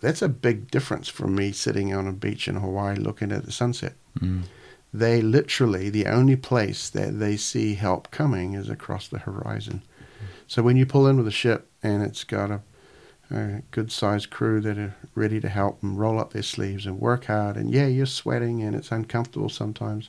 [0.00, 3.52] That's a big difference from me sitting on a beach in Hawaii looking at the
[3.52, 3.94] sunset.
[4.18, 4.42] Mm.
[4.92, 9.82] They literally, the only place that they see help coming is across the horizon.
[10.46, 12.60] So when you pull in with a ship and it's got a,
[13.30, 17.00] a good sized crew that are ready to help and roll up their sleeves and
[17.00, 20.08] work hard, and yeah, you're sweating and it's uncomfortable sometimes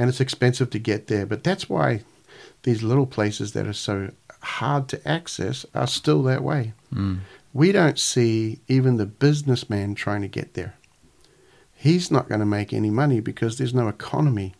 [0.00, 2.02] and it's expensive to get there, but that's why
[2.62, 4.10] these little places that are so
[4.42, 6.72] hard to access are still that way.
[6.94, 7.20] Mm.
[7.52, 10.74] We don't see even the businessman trying to get there.
[11.74, 14.54] He's not going to make any money because there's no economy.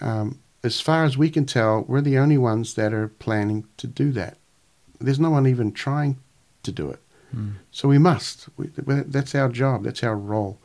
[0.00, 3.86] Um, as far as we can tell, we're the only ones that are planning to
[3.86, 4.36] do that.
[5.00, 6.16] There's no one even trying
[6.62, 7.00] to do it.
[7.34, 7.54] Mm.
[7.70, 8.48] So we must.
[8.56, 9.84] We, that's our job.
[9.84, 10.58] That's our role.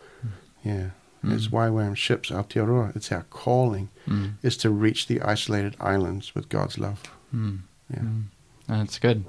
[0.64, 0.90] Yeah.
[1.24, 1.52] It's Mm.
[1.52, 2.96] YWAM ships, Aotearoa.
[2.96, 4.34] It's our calling Mm.
[4.42, 7.04] is to reach the isolated islands with God's love.
[7.36, 7.60] Mm.
[7.94, 8.00] Yeah.
[8.00, 8.24] Mm.
[8.68, 9.24] That's good.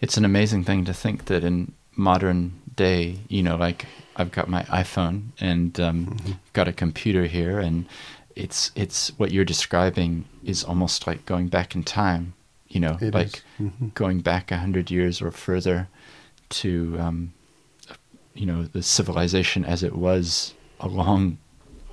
[0.00, 4.48] It's an amazing thing to think that in modern day, you know, like I've got
[4.48, 6.36] my iPhone and um, Mhm.
[6.52, 7.86] got a computer here, and
[8.36, 12.34] it's it's what you're describing is almost like going back in time.
[12.68, 13.42] You know, It like.
[13.60, 13.92] Mhm.
[13.94, 15.88] going back a hundred years or further
[16.50, 17.32] to, um,
[18.34, 21.36] you know, the civilization as it was a long,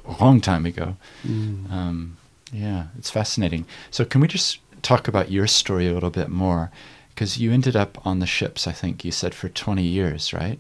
[0.06, 0.96] a long time ago.
[1.28, 1.72] Mm.
[1.72, 2.18] Um,
[2.54, 3.66] yeah, it's fascinating.
[3.92, 6.72] So, can we just talk about your story a little bit more?
[7.10, 10.60] Because you ended up on the ships, I think you said, for 20 years, right?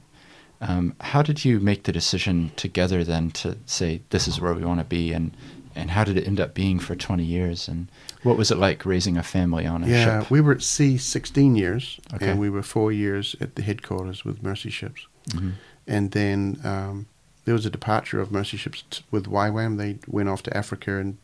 [0.62, 4.66] Um, how did you make the decision together then to say, this is where we
[4.66, 5.14] want to be?
[5.14, 5.32] And,
[5.80, 7.68] and how did it end up being for 20 years?
[7.68, 7.88] And
[8.24, 10.32] what was it like raising a family on a Yeah, ship?
[10.32, 12.30] we were at sea 16 years, Okay.
[12.30, 15.08] and we were four years at the headquarters with Mercy Ships.
[15.30, 15.54] Mhm.
[15.88, 17.06] And then um,
[17.46, 19.78] there was a departure of Mercy Ships t- with YWAM.
[19.78, 21.18] They went off to Africa and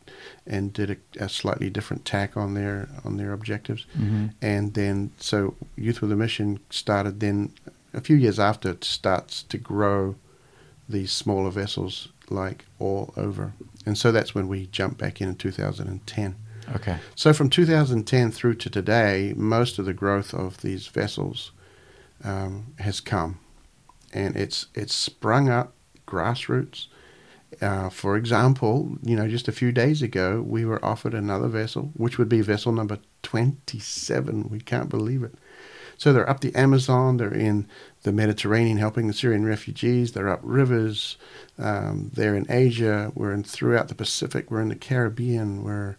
[0.46, 3.84] and did a, a slightly different tack on their on their objectives.
[3.96, 4.30] Mhm.
[4.42, 7.50] And then so Youth with a Mission started then
[7.94, 10.16] a few years after it starts to grow
[10.88, 13.52] these smaller vessels like all over.
[13.84, 16.36] And so that's when we jumped back in in 2010.
[16.74, 16.98] Okay.
[17.14, 21.52] So from 2010 through to today, most of the growth of these vessels
[22.24, 23.38] um, has come,
[24.12, 25.74] and it's it's sprung up
[26.06, 26.86] grassroots.
[27.62, 31.92] Uh, for example, you know, just a few days ago, we were offered another vessel,
[31.94, 34.48] which would be vessel number 27.
[34.50, 35.34] We can't believe it.
[35.98, 37.66] So they're up the Amazon, they're in
[38.02, 41.16] the Mediterranean helping the Syrian refugees, they're up rivers,
[41.58, 45.96] um, they're in Asia, we're in throughout the Pacific, we're in the Caribbean, we're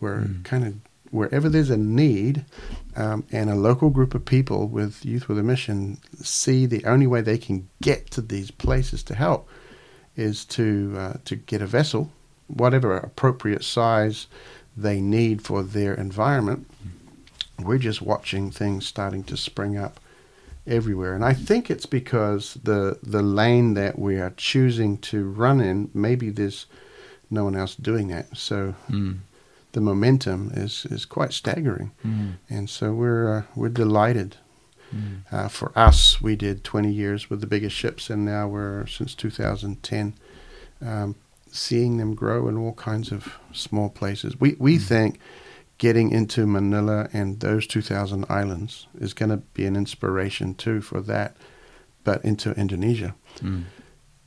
[0.00, 0.44] we're Mm.
[0.44, 0.74] kind of
[1.10, 2.44] wherever there's a need,
[2.96, 7.06] um, and a local group of people with Youth with a Mission see the only
[7.06, 9.48] way they can get to these places to help
[10.16, 12.10] is to uh, to get a vessel,
[12.48, 14.26] whatever appropriate size
[14.76, 16.66] they need for their environment.
[17.58, 20.00] We're just watching things starting to spring up
[20.66, 25.60] everywhere, and I think it's because the the lane that we are choosing to run
[25.60, 26.66] in, maybe there's
[27.30, 29.18] no one else doing that, so Mm.
[29.72, 32.32] the momentum is is quite staggering, Mm.
[32.50, 34.36] and so we're uh, we're delighted.
[34.94, 35.20] Mm.
[35.32, 39.14] Uh, for us, we did 20 years with the biggest ships, and now we're since
[39.14, 40.14] 2010,
[40.80, 41.14] um,
[41.50, 44.40] seeing them grow in all kinds of small places.
[44.40, 45.18] We we think
[45.78, 51.00] getting into Manila and those 2,000 islands is going to be an inspiration too for
[51.02, 51.36] that,
[52.04, 53.14] but into Indonesia.
[53.40, 53.64] Mm.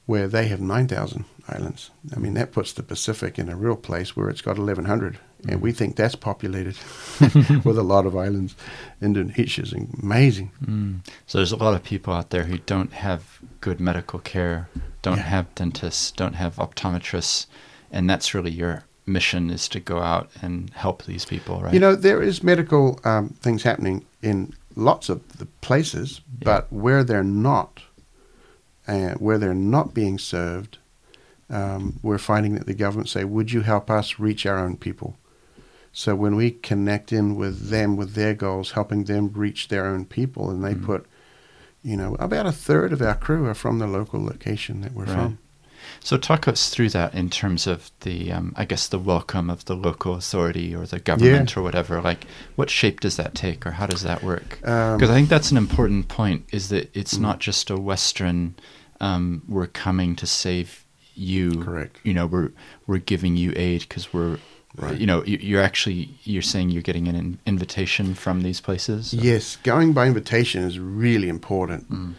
[0.06, 1.92] where they have 9,000 islands.
[2.16, 5.20] I mean, that puts the Pacific in a real place where it's got 1,100.
[5.50, 6.76] And we think that's populated
[7.66, 8.56] with a lot of islands.
[9.02, 10.52] Indonesia is amazing.
[10.66, 11.06] Mm.
[11.26, 14.70] So there's a lot of people out there who don't have good medical care,
[15.02, 15.24] don't Yeah.
[15.24, 17.48] have dentists, don't have optometrists,
[17.92, 21.74] and that's really your mission is to go out and help these people, right?
[21.74, 26.46] You know, there is medical um, things happening in lots of the places, Yeah.
[26.46, 27.82] but where they're not,
[28.88, 30.78] uh, where they're not being served,
[31.50, 35.18] um, we're finding that the government say, "Would you help us reach our own people?"
[35.94, 40.06] So when we connect in with them with their goals, helping them reach their own
[40.06, 40.84] people, and they Mhm.
[40.84, 41.06] put,
[41.82, 45.06] you know, about a third of our crew are from the local location that we're
[45.06, 45.14] Right.
[45.14, 45.38] from.
[46.00, 49.66] So talk us through that in terms of the, um, I guess, the welcome of
[49.66, 52.02] the local authority or the government or whatever.
[52.02, 54.60] Like, what shape does that take, or how does that work?
[54.68, 56.46] Um, Because I think that's an important point.
[56.52, 57.22] Is that it's Mm.
[57.22, 58.56] not just a Western.
[59.02, 61.62] Um, we're coming to save you.
[61.64, 61.98] Correct.
[62.04, 62.52] You know, we're
[62.88, 64.38] we're giving you aid because we're.
[64.76, 65.00] Right.
[65.00, 69.12] You know, you- you're actually you're saying you're getting an invitation from these places.
[69.14, 71.90] Yes, going by invitation is really important.
[71.92, 72.14] Mm.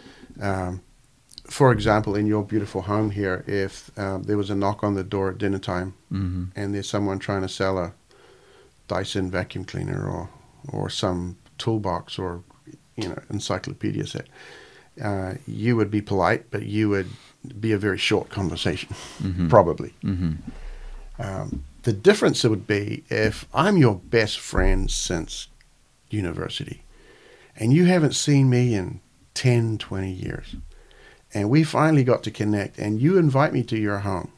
[1.50, 5.04] For example, in your beautiful home here, if um, there was a knock on the
[5.04, 7.92] door at dinner time hmm and there's someone trying to sell a
[8.88, 10.28] Dyson vacuum cleaner or
[10.72, 12.42] or some toolbox or
[12.96, 14.26] you know encyclopedia set,
[15.02, 17.08] uh, you would be polite, but you would
[17.60, 18.88] be a very short conversation,
[19.22, 19.48] Mhm.
[19.54, 19.92] probably.
[20.02, 20.32] hmm
[21.18, 25.48] Um, the difference would be if I'm your best friend since
[26.10, 26.82] university
[27.56, 29.00] and you haven't seen me in
[29.34, 30.56] 10, 20 years,
[31.34, 34.32] and we finally got to connect, and you invite me to your home.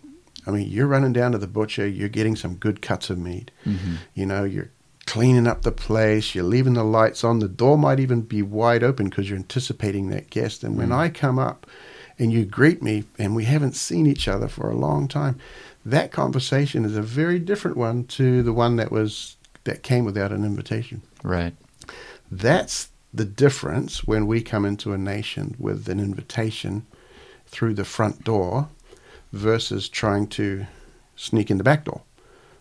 [0.46, 3.50] I mean, you're running down to the butcher, you're getting some good cuts of meat.
[3.64, 4.70] hmm You know, you're
[5.07, 8.83] cleaning up the place, you're leaving the lights on, the door might even be wide
[8.85, 10.62] open because you're anticipating that guest.
[10.64, 10.98] And when Mm.
[10.98, 11.66] I come up
[12.18, 15.37] and you greet me and we haven't seen each other for a long time,
[15.85, 20.31] that conversation is a very different one to the one that was that came without
[20.33, 21.03] an invitation.
[21.24, 21.55] Right.
[22.31, 26.87] That's the difference when we come into a nation with an invitation
[27.46, 28.68] through the front door
[29.33, 30.66] versus trying to
[31.16, 32.03] sneak in the back door.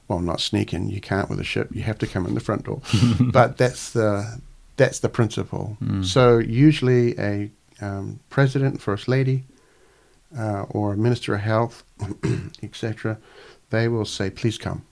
[0.07, 0.89] Well, not sneak in.
[0.89, 1.69] You can't with a ship.
[1.71, 2.81] You have to come in the front door.
[3.19, 4.41] but that's the
[4.75, 5.77] that's the principle.
[5.83, 6.03] Mm.
[6.03, 9.43] So usually a um, president, first lady,
[10.37, 11.83] uh, or a minister of health,
[12.63, 13.19] etc.,
[13.69, 14.83] they will say, "Please come."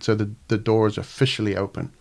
[0.00, 1.92] So the the door is officially open.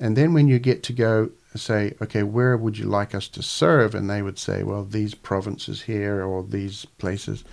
[0.00, 3.42] And then when you get to go say, okay, where would you like us to
[3.42, 3.94] serve?
[3.94, 7.44] And they would say, well, these provinces here or these places.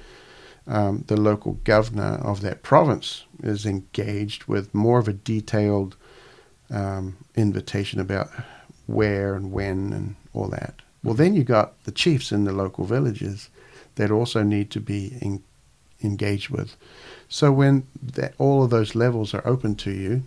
[0.68, 5.96] Um, the local governor of that province is engaged with more of a detailed
[6.72, 8.30] um, invitation about
[8.88, 10.82] where and when and all that.
[11.04, 13.50] Well, then you got the chiefs in the local villages
[13.96, 15.44] that also need to be in,
[16.04, 16.76] engaged with.
[17.30, 20.24] So when that, all of those levels are open to you,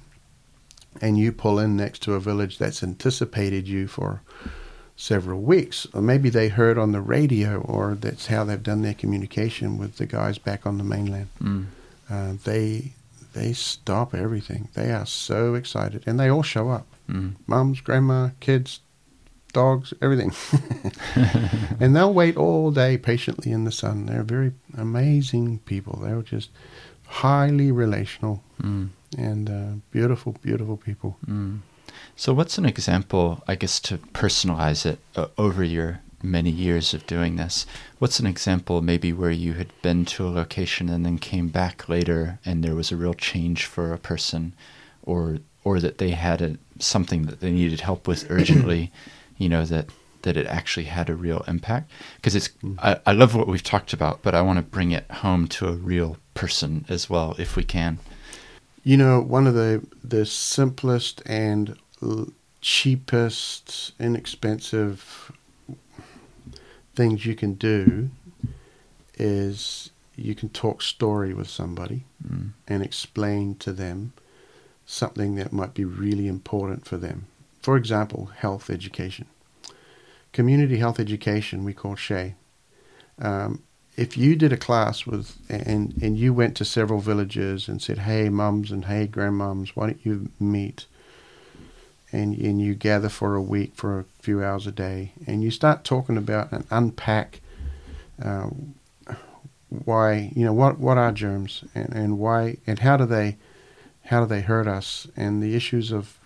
[1.00, 4.22] and you pull in next to a village that's anticipated you for
[4.96, 8.94] several weeks, or maybe they heard on the radio, or that's how they've done their
[8.94, 11.28] communication with the guys back on the mainland.
[11.40, 11.66] Mm.
[12.10, 12.92] Uh, they
[13.34, 14.68] they stop everything.
[14.74, 16.86] They are so excited, and they all show up.
[17.08, 17.36] Mm.
[17.46, 18.80] Mums, grandma, kids,
[19.52, 20.32] dogs, everything.
[21.80, 24.06] and they'll wait all day patiently in the sun.
[24.06, 26.00] They're very amazing people.
[26.02, 26.50] They're just
[27.08, 28.88] highly relational Mm.
[29.16, 31.16] and uh, beautiful, beautiful people.
[31.26, 31.60] Mm.
[32.16, 37.06] So, what's an example, I guess, to personalize it uh, over your many years of
[37.06, 37.66] doing this?
[38.00, 41.88] What's an example, maybe, where you had been to a location and then came back
[41.88, 44.54] later and there was a real change for a person,
[45.04, 48.90] or or that they had a, something that they needed help with urgently,
[49.36, 49.86] you know, that
[50.22, 51.88] that it actually had a real impact?
[52.16, 55.08] Because it's, I, I love what we've talked about, but I want to bring it
[55.08, 57.98] home to a real person as well, if we can.
[58.84, 61.76] You know, one of the the simplest and
[62.60, 65.32] cheapest, inexpensive
[66.94, 68.10] things you can do
[69.18, 72.50] is you can talk story with somebody Mm.
[72.66, 74.12] and explain to them
[74.86, 77.26] something that might be really important for them.
[77.62, 79.26] For example, health education.
[80.32, 82.34] Community health education, we call SHE.
[83.20, 83.62] Um,
[83.98, 87.98] if you did a class with, and, and you went to several villages and said,
[87.98, 90.86] hey, mums and hey, grandmoms, why don't you meet?
[92.12, 95.50] And, and you gather for a week for a few hours a day, and you
[95.50, 97.40] start talking about and unpack
[98.24, 98.48] uh,
[99.68, 103.36] why you know what what are germs and, and why and how do they
[104.06, 106.18] how do they hurt us and the issues of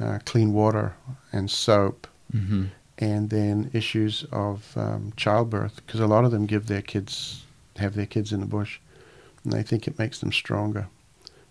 [0.00, 0.96] uh, clean water
[1.32, 2.64] and soap hmm
[2.98, 7.44] and then issues of um, childbirth because a lot of them give their kids
[7.76, 8.78] have their kids in the bush,
[9.42, 10.88] and they think it makes them stronger.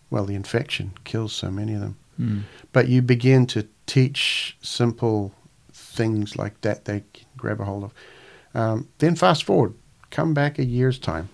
[0.10, 1.98] Well, the infection kills so many of them.
[2.20, 2.44] Mm.
[2.72, 5.34] But you begin to teach simple
[5.72, 7.94] things like that they can grab a hold of.
[8.56, 9.74] Um, then fast forward,
[10.12, 11.30] come back a year's time.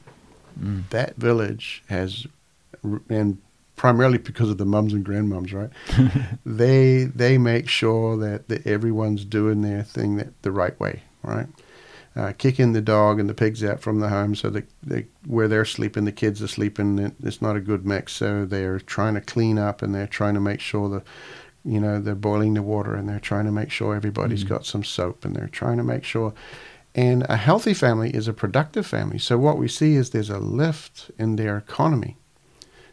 [0.60, 0.89] Mm.
[0.89, 2.26] That village has,
[3.10, 3.38] and
[3.80, 5.70] primarily because of the mums and grandmums, right?
[6.46, 11.48] they they make sure that, that everyone's doing their thing that the right way, right?
[12.15, 15.48] Uh, kicking the dog and the pigs out from the home so that they, where
[15.48, 17.00] they're sleeping, the kids are sleeping.
[17.00, 20.34] it- It's not a good mix, so they're trying to clean up and they're trying
[20.34, 21.02] to make sure the,
[21.63, 24.50] you know, they're boiling the water and they're trying to make sure everybody's Mm.
[24.50, 26.34] got some soap and they're trying to make sure.
[26.96, 29.20] And a healthy family is a productive family.
[29.20, 32.18] So what we see is there's a lift in their economy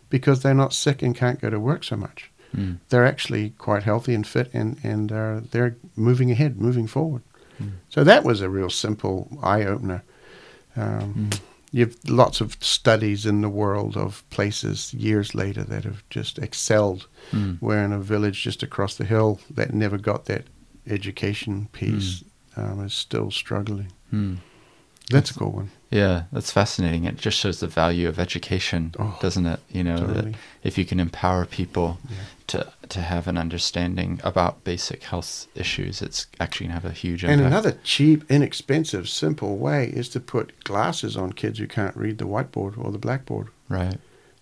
[0.09, 2.31] because they're not sick and can't go to work so much.
[2.55, 2.79] Mm.
[2.89, 7.23] They're actually quite healthy and fit, and and uh, they're moving ahead, moving forward.
[7.61, 7.73] Mm.
[7.89, 10.03] So that was a real simple eye opener.
[10.77, 11.41] Um, Mm.
[11.73, 17.07] You've lots of studies in the world of places years later that have just excelled.
[17.33, 17.59] Mm.
[17.61, 20.45] Where in a village just across the hill that never got that
[20.87, 22.23] education piece
[22.57, 23.93] um, is still struggling.
[24.13, 24.39] Mm.
[25.11, 25.71] That's a cool one.
[25.91, 27.05] Yeah, that's fascinating.
[27.05, 29.61] It just shows the value of education, Oh, doesn't it?
[29.71, 32.17] You know, that if you can empower people Yeah.
[32.49, 37.23] to to have an understanding about basic health issues, it's actually gonna have a huge
[37.25, 37.47] And impact.
[37.47, 42.27] another cheap, inexpensive, simple way is to put glasses on kids who can't read the
[42.27, 43.49] whiteboard or the blackboard.
[43.69, 43.99] right.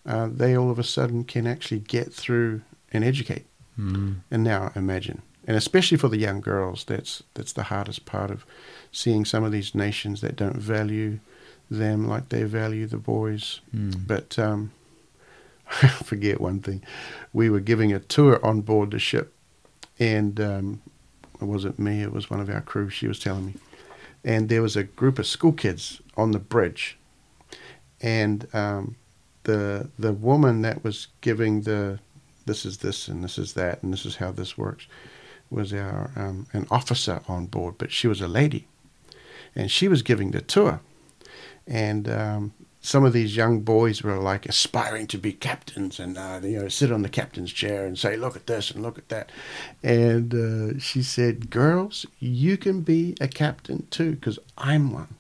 [0.07, 2.61] Uh, they all of a sudden can actually get through
[2.93, 3.47] and educate.
[3.79, 4.17] Mm.
[4.31, 8.45] And now imagine, and especially for the young girls, that's that's the hardest part of
[8.93, 11.21] seeing some of these nations that don't value
[11.71, 13.61] them like they value the boys.
[13.75, 14.07] Mm.
[14.07, 14.73] But um,
[15.83, 16.83] I forget one thing.
[17.33, 19.33] We were giving a tour on board the ship,
[19.99, 20.83] and um,
[21.41, 22.91] it wasn't me, it was one of our crew.
[22.91, 23.55] She was telling me.
[24.25, 26.97] And there was a group of school kids on the bridge.
[28.01, 28.97] And um,
[29.45, 31.99] the the woman that was giving the
[32.47, 34.87] this is this and this is that and this is how this works
[35.51, 38.67] was our um, an officer on board, but she was a lady,
[39.55, 40.81] and she was giving the tour,
[41.67, 46.41] and um, some of these young boys were like aspiring to be captains and uh,
[46.43, 49.09] you know sit on the captain's chair and say look at this and look at
[49.09, 49.31] that,
[49.83, 55.15] and uh, she said, "Girls, you can be a captain too, because I'm one."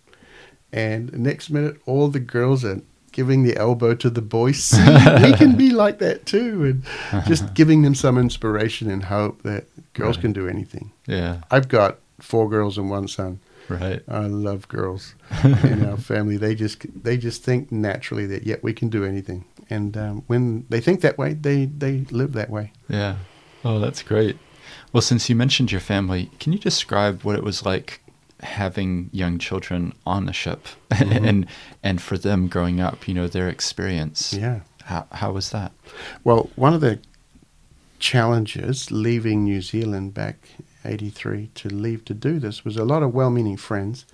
[0.72, 2.80] And the next minute, all the girls are
[3.12, 4.62] giving the elbow to the boys.
[4.64, 4.82] See,
[5.22, 6.64] we can be like that too,
[7.12, 10.22] and just giving them some inspiration and hope that girls Right.
[10.22, 10.90] can do anything.
[11.06, 11.42] Yeah.
[11.50, 13.38] I've got four girls and one son.
[13.68, 14.02] Right.
[14.08, 16.36] I love girls in our family.
[16.36, 20.66] They just they just think naturally that yeah we can do anything, and um, when
[20.68, 22.72] they think that way, they they live that way.
[22.88, 23.16] Yeah.
[23.64, 24.36] Oh, that's great.
[24.92, 28.00] Well, since you mentioned your family, can you describe what it was like
[28.40, 31.26] having young children on the ship Mhm.
[31.28, 31.46] and
[31.82, 34.34] and for them growing up, you know, their experience?
[34.34, 34.60] Yeah.
[34.84, 35.72] How how was that?
[36.24, 36.98] Well, one of the
[37.98, 40.36] challenges leaving New Zealand back
[40.84, 44.04] 83 to leave to do this was a lot of well-meaning friends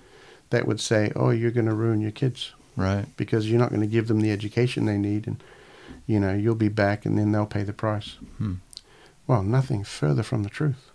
[0.49, 3.05] that would say, "Oh, you're going to ruin your kids Right.
[3.17, 5.41] because you're not going to give them the education they need and
[6.07, 8.55] you know, you'll be back and then they'll pay the price." Hmm.
[9.27, 10.89] Well, nothing further from the truth.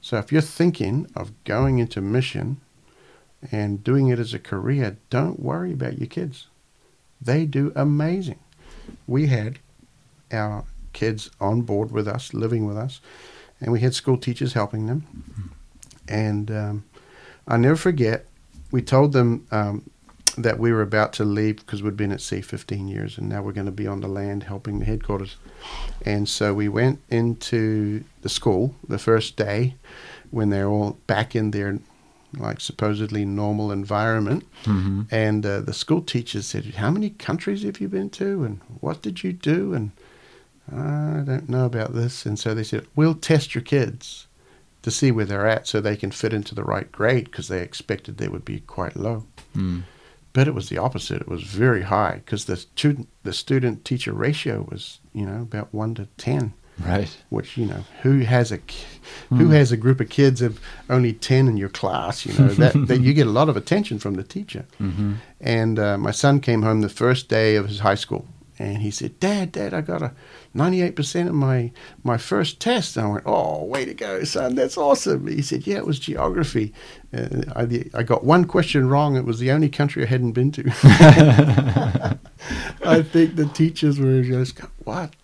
[0.00, 2.60] So if you're thinking of going into mission
[3.50, 6.46] and doing it as a career, don't worry about your kids.
[7.20, 8.38] They do amazing.
[9.06, 9.58] We had
[10.32, 13.00] our kids on board with us, living with us,
[13.62, 15.06] and we had school teachers helping them.
[16.08, 16.84] And um,
[17.46, 18.26] I never forget,
[18.70, 19.88] we told them um,
[20.36, 23.40] that we were about to leave because we'd been at sea 15 years and now
[23.42, 25.36] we're going to be on the land helping the headquarters.
[26.04, 29.76] And so we went into the school the first day
[30.30, 31.78] when they're all back in their
[32.38, 34.44] like supposedly normal environment.
[34.64, 38.44] hmm And uh, the school teachers said, How many countries have you been to?
[38.44, 39.74] And what did you do?
[39.74, 39.90] And
[40.70, 42.24] I don't know about this.
[42.26, 44.26] And so they said, We'll test your kids
[44.82, 47.62] to see where they're at so they can fit into the right grade because they
[47.62, 49.24] expected they would be quite low.
[49.56, 49.82] Mm.
[50.32, 51.20] But it was the opposite.
[51.22, 55.72] It was very high because the student the student teacher ratio was, you know, about
[55.74, 56.54] one to ten.
[56.78, 57.14] Right.
[57.28, 58.58] Which you know, who has a
[59.28, 59.50] who Hmm.
[59.52, 60.58] has a group of kids of
[60.88, 62.24] only ten in your class?
[62.24, 64.64] You know that, that you get a lot of attention from the teacher.
[64.78, 68.24] hmm And uh, my son came home the first day of his high school,
[68.62, 70.12] and he said, "Dad, Dad, I got a
[70.54, 71.72] 98% of my
[72.04, 74.54] my first test." And I went, "Oh, way to go, son!
[74.54, 76.72] That's awesome." He said, "Yeah, it was geography.
[77.12, 79.16] Uh, I I got one question wrong.
[79.16, 80.62] It was the only country I hadn't been to."
[82.84, 85.14] I think the teachers were just, "What?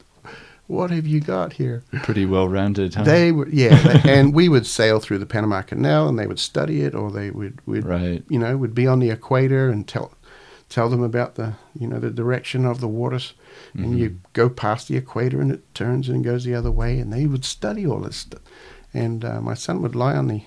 [0.66, 3.04] What have you got here?" Pretty well rounded, huh?
[3.04, 6.38] They were, yeah, they- and we would sail through the Panama Canal, and they would
[6.38, 8.22] study it, or they would, would right.
[8.28, 10.12] you know, would be on the equator and tell
[10.68, 13.34] tell them about the you know the direction of the waters,
[13.74, 17.12] and you go past the equator and it turns and goes the other way, and
[17.12, 18.42] they would study all this stuff.
[18.94, 20.42] And uh, my son would lie on the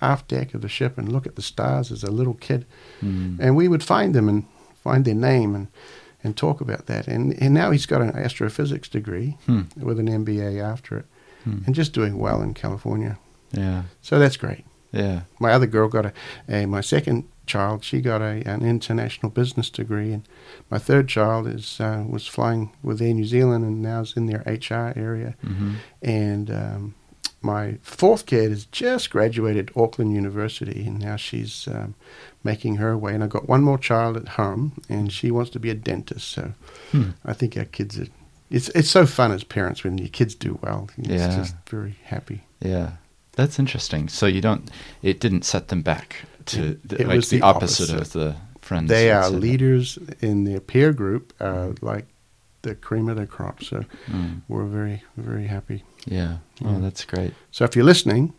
[0.00, 2.64] aft deck of the ship and look at the stars as a little kid,
[3.02, 3.38] Mm.
[3.40, 4.44] and we would find them and
[4.82, 5.68] find their name and
[6.22, 7.08] and talk about that.
[7.08, 9.62] And and now he's got an astrophysics degree Hmm.
[9.76, 11.06] with an MBA after it,
[11.44, 11.58] Hmm.
[11.66, 13.18] and just doing well in California.
[13.52, 13.82] Yeah.
[14.02, 14.64] So that's great.
[14.92, 15.20] Yeah.
[15.38, 16.12] My other girl got a,
[16.48, 17.84] a my second child.
[17.84, 20.22] She got a an international business degree, and
[20.70, 24.26] my third child is uh, was flying with Air New Zealand and now is in
[24.26, 25.34] their HR area.
[25.42, 26.94] hmm And um,
[27.42, 31.94] my fourth kid has just graduated Auckland University, and now she's um,
[32.44, 33.14] making her way.
[33.14, 36.28] And I've got one more child at home, and she wants to be a dentist.
[36.28, 36.42] So
[36.92, 37.10] Hmm.
[37.24, 38.08] I think our kids are.
[38.50, 40.88] It's it's so fun as parents when your kids do well.
[40.98, 41.36] It's Yeah.
[41.40, 42.38] just very happy.
[42.60, 42.88] Yeah.
[43.36, 44.08] That's interesting.
[44.10, 44.70] So you don't.
[45.02, 46.16] It didn't set them back
[46.50, 48.00] to It- like was the, the opposite, opposite.
[48.00, 48.88] of the friends.
[48.88, 52.06] They are leaders in their peer group, uh, like
[52.62, 53.62] the cream of the crop.
[53.64, 54.42] So Mm.
[54.48, 55.82] we're very, very happy.
[56.06, 56.38] Yeah.
[56.64, 57.32] Oh, that's great.
[57.50, 58.32] So if you're listening,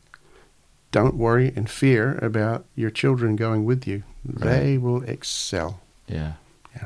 [0.91, 4.03] don't worry and fear about your children going with you.
[4.25, 5.79] They will excel.
[6.07, 6.33] Yeah.
[6.75, 6.85] Yeah.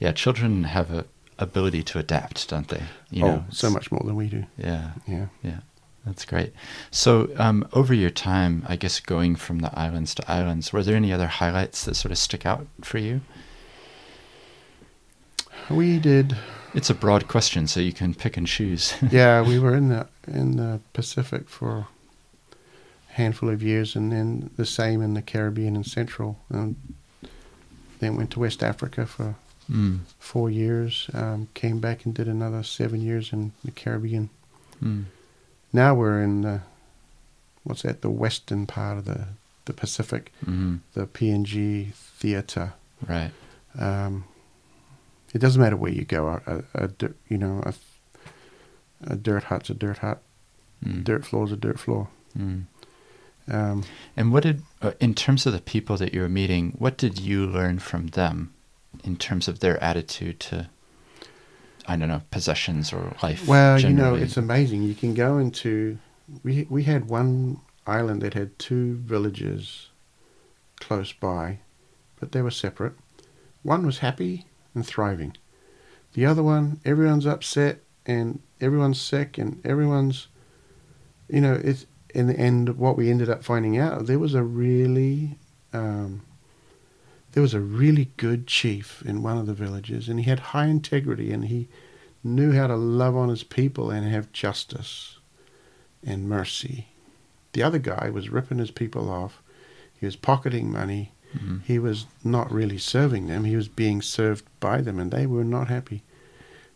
[0.00, 0.12] Yeah.
[0.12, 1.04] Children have a
[1.38, 2.82] ability to adapt, don't they?
[3.10, 4.44] You oh, know, so much more than we do.
[4.56, 4.90] Yeah.
[5.06, 5.26] Yeah.
[5.42, 5.60] Yeah.
[6.04, 6.52] That's great.
[6.90, 10.96] So, um, over your time, I guess going from the islands to islands, were there
[10.96, 13.20] any other highlights that sort of stick out for you?
[15.70, 16.36] We did.
[16.74, 18.94] It's a broad question, so you can pick and choose.
[19.10, 21.86] Yeah, we were in the in the Pacific for
[23.10, 26.74] a handful of years, and then the same in the Caribbean and Central, and
[28.00, 29.36] then went to West Africa for
[29.70, 30.00] mm.
[30.18, 31.08] four years.
[31.14, 34.30] Um, came back and did another seven years in the Caribbean.
[34.82, 35.04] Mm.
[35.72, 36.60] Now we're in the
[37.64, 38.02] what's that?
[38.02, 39.28] The western part of the
[39.64, 42.74] the Pacific, hmm the PNG theater.
[43.08, 43.30] Right.
[43.78, 44.24] Um,
[45.34, 46.40] it doesn't matter where you go.
[46.46, 46.90] A, a, a
[47.28, 47.74] you know a,
[49.04, 50.20] a dirt hut's a dirt hut.
[50.84, 51.04] Mm.
[51.04, 52.08] Dirt floor's a dirt floor.
[52.36, 52.64] Mm.
[53.48, 53.84] Um,
[54.16, 57.18] And what did, uh, in terms of the people that you were meeting, what did
[57.20, 58.52] you learn from them
[59.04, 60.68] in terms of their attitude to,
[61.86, 63.46] I don't know, possessions or life?
[63.46, 64.82] well, you know, it's amazing.
[64.82, 65.98] You can go into
[66.42, 69.88] we we had one island that had two villages
[70.80, 71.58] close by,
[72.20, 72.94] but they were separate.
[73.62, 75.36] One was happy and thriving.
[76.14, 80.28] The other one, everyone's upset and everyone's sick and everyone's,
[81.28, 82.76] you know, it's in the end.
[82.76, 85.38] What we ended up finding out, there was a really,
[85.72, 86.22] um,
[87.32, 90.66] there was a really good chief in one of the villages, and he had high
[90.66, 91.68] integrity, and he
[92.22, 95.16] knew how to love on his people and have justice
[96.04, 96.86] and mercy.
[97.52, 99.42] The other guy was ripping his people off.
[99.98, 101.12] He was pocketing money.
[101.36, 101.62] Mhm.
[101.64, 103.44] He was not really serving them.
[103.44, 106.02] He was being served by them, and they were not happy.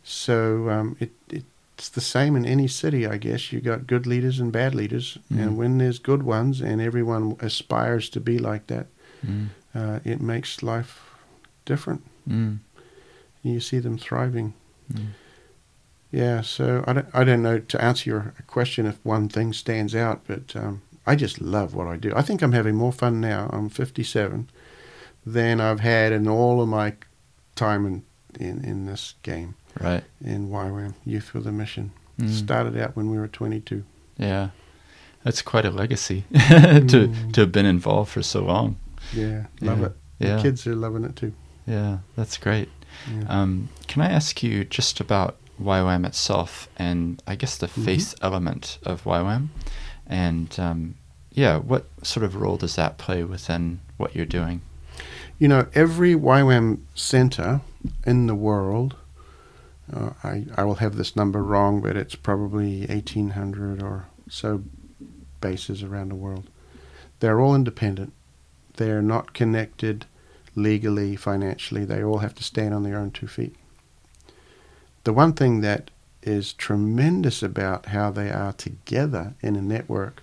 [0.02, 3.52] So um, it, it's the same in any city, I guess.
[3.52, 5.38] You got good leaders and bad leaders, Mhm.
[5.42, 8.86] and when there's good ones, and everyone aspires to be like that,
[9.26, 9.48] Mm.
[9.76, 11.00] Uh, it makes life
[11.64, 12.02] different.
[12.28, 12.58] Mm.
[13.42, 14.54] You see them thriving.
[14.92, 15.06] Mm.
[16.10, 19.94] Yeah, so I don't, I don't know to answer your question if one thing stands
[19.94, 22.12] out, but um, I just love what I do.
[22.16, 23.50] I think I'm having more fun now.
[23.52, 24.48] I'm 57
[25.26, 26.94] than I've had in all of my
[27.56, 28.02] time in,
[28.38, 30.04] in, in this game Right.
[30.24, 31.92] in YWAM, Youth with a Mission.
[32.20, 32.30] Mm.
[32.30, 33.84] Started out when we were 22.
[34.16, 34.50] Yeah.
[35.24, 37.32] That's quite a legacy to Mm.
[37.32, 38.76] to have been involved for so long.
[39.12, 39.86] Yeah, love Yeah.
[39.86, 39.92] it.
[40.18, 40.36] Yeah.
[40.36, 41.32] The kids are loving it too.
[41.66, 42.68] Yeah, that's great.
[43.12, 43.24] Yeah.
[43.28, 47.84] Um, can I ask you just about YWAM itself and I guess the Mhm.
[47.84, 49.48] faith element of YWAM?
[50.06, 50.94] And um,
[51.32, 54.60] yeah, what sort of role does that play within what you're doing?
[55.38, 57.60] You know, every YWAM center
[58.06, 58.96] in the world,
[59.92, 64.62] uh, I, I will have this number wrong, but it's probably 1,800 or so
[65.40, 66.48] bases around the world.
[67.20, 68.12] They're all independent.
[68.76, 70.06] They're not connected
[70.54, 71.84] legally, financially.
[71.84, 73.54] They all have to stand on their own two feet.
[75.04, 75.90] The one thing that
[76.22, 80.22] is tremendous about how they are together in a network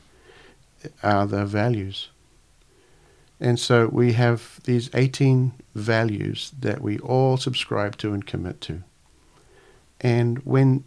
[0.83, 2.09] uh, are their values.
[3.39, 8.83] And so we have these 18 values that we all subscribe to and commit to.
[10.01, 10.83] And when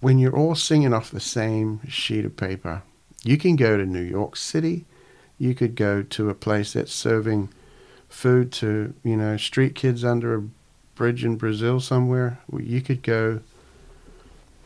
[0.00, 2.82] when you're all singing off the same sheet of paper,
[3.22, 4.86] you can go to New York City,
[5.40, 7.48] you could go to a place that's serving
[8.08, 10.42] food to, you know, street kids under a
[10.94, 12.38] bridge in Brazil somewhere.
[12.56, 13.40] You could go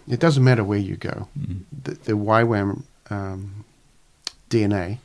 [0.06, 1.60] it doesn't matter where you go Mm.
[1.84, 3.64] the, the YWAM um,
[4.50, 4.98] DNA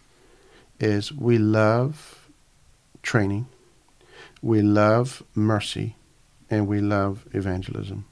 [0.79, 2.27] is we love
[3.01, 3.47] training,
[4.41, 5.95] we love mercy,
[6.49, 8.05] and we love evangelism.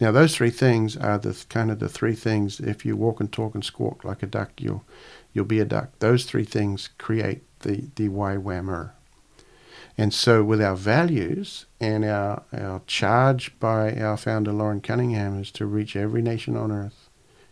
[0.00, 2.60] Now, those three things are the kind of the three things.
[2.60, 4.84] If you walk and talk and squawk like a duck, you'll
[5.32, 5.90] you'll be a duck.
[5.98, 8.92] Those three things create the the YWAMer.
[9.96, 15.50] And so, with our values and our our charge by our founder Loren Cunningham is
[15.52, 17.08] to reach every nation on earth,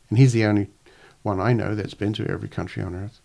[0.08, 0.70] and he's the only
[1.22, 3.20] one I know that's been to every country on earth.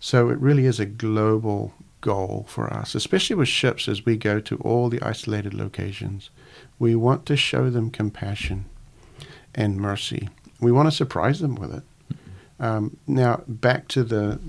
[0.00, 4.40] So it really is a global goal for us, especially with ships as we go
[4.40, 6.30] to all the isolated locations.
[6.78, 8.66] We want to show them compassion
[9.54, 10.28] and mercy.
[10.60, 11.82] We want to surprise them with it.
[12.60, 14.40] Um, now, back to the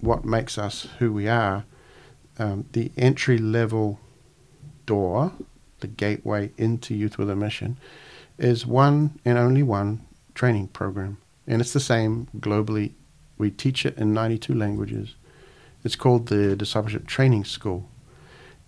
[0.00, 1.64] what makes us who we are.
[2.38, 4.00] Um, the entry level
[4.86, 5.32] door,
[5.80, 7.78] the gateway into Youth with a Mission,
[8.38, 10.04] is one and only one
[10.34, 12.92] training program, and it's the same globally.
[13.38, 15.14] We teach it in 92 languages.
[15.84, 17.88] It's called the Discipleship Training School.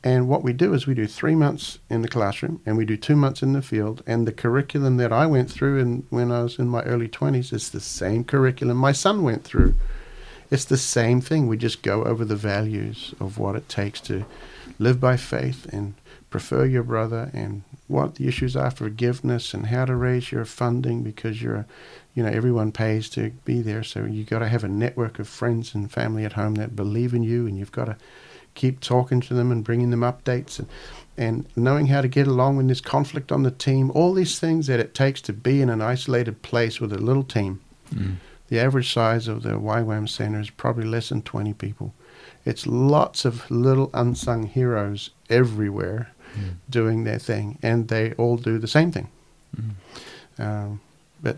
[0.04, 2.96] And what we do is we do three months in the classroom and we do
[2.96, 4.02] two months in the field.
[4.06, 7.52] And the curriculum that I went through in, when I was in my early 20s
[7.52, 9.74] is the same curriculum my son went through.
[10.50, 11.48] It's the same thing.
[11.48, 14.24] We just go over the values of what it takes to
[14.78, 15.94] live by faith and
[16.30, 21.02] prefer your brother and what the issues are forgiveness and how to raise your funding
[21.02, 21.64] because you're
[22.14, 25.28] you know everyone pays to be there so you've got to have a network of
[25.28, 27.96] friends and family at home that believe in you and you've got to
[28.56, 30.66] keep talking to them and bringing them updates and
[31.18, 34.66] and knowing how to get along when there's conflict on the team all these things
[34.66, 37.60] that it takes to be in an isolated place with a little team
[37.94, 38.16] Mm.
[38.48, 41.94] the average size of the YWAM center is probably less than 20 people
[42.44, 46.54] it's lots of little unsung heroes everywhere Mm.
[46.68, 49.08] doing their thing and they all do the same thing
[49.56, 49.70] Mm.
[50.46, 50.80] um,
[51.22, 51.36] but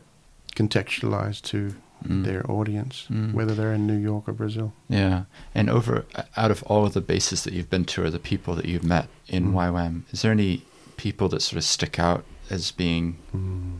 [0.57, 1.75] contextualized to
[2.07, 2.25] Mm.
[2.25, 3.33] their audience, Mm.
[3.35, 4.73] whether they're in New York or Brazil.
[4.89, 5.25] Yeah,
[5.55, 6.05] and over
[6.37, 8.85] out of all of the bases that you've been to, or the people that you've
[8.85, 9.55] met in Mm.
[9.55, 10.63] YWAM, is there any
[10.97, 13.17] people that sort of stick out as being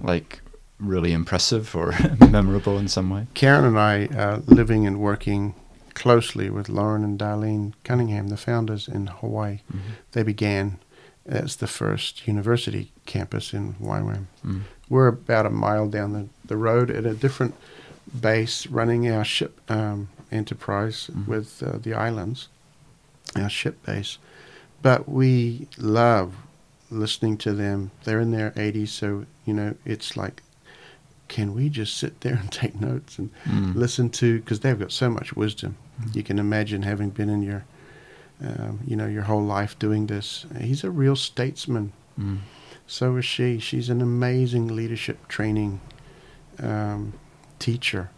[0.03, 0.41] like
[0.79, 1.93] really impressive or
[2.31, 3.27] memorable in some way?
[3.35, 5.55] Karen and I are living and working
[5.95, 9.61] closely with Loren and Darlene Cunningham, the founders in Hawaii.
[9.73, 9.79] Mhm.
[10.13, 10.79] They began
[11.27, 14.27] as the first university campus in YWAM.
[14.47, 14.61] Mm.
[14.89, 17.55] We're about a mile down the, the road at a different
[18.21, 21.27] base running our ship um, enterprise Mhm.
[21.27, 22.49] with uh, the islands,
[23.37, 24.19] our ship base.
[24.83, 26.35] But we love
[26.91, 27.91] listening to them.
[28.05, 30.43] They're in their 80s, so, you know, it's like,
[31.29, 33.75] can we just sit there and take notes and Mm.
[33.75, 35.77] listen to, because they've got so much wisdom.
[36.01, 36.15] Mhm.
[36.17, 37.65] You can imagine having been in your,
[38.43, 40.47] um, you know, your whole life doing this.
[40.61, 41.93] He's a real statesman.
[42.19, 42.39] Mm.
[42.87, 43.59] So is she.
[43.59, 45.81] She's an amazing leadership training
[46.61, 47.13] um,
[47.59, 48.11] teacher.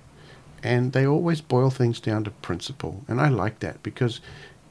[0.63, 3.05] And they always boil things down to principle.
[3.09, 4.21] And I like that because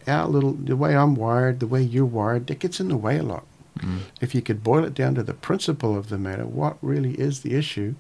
[0.08, 3.18] our little, the way I'm wired, the way you're wired, that gets in the way
[3.18, 3.46] a lot.
[3.80, 4.00] Mm.
[4.22, 7.42] If you could boil it down to the principle of the matter, what really is
[7.42, 7.96] the issue,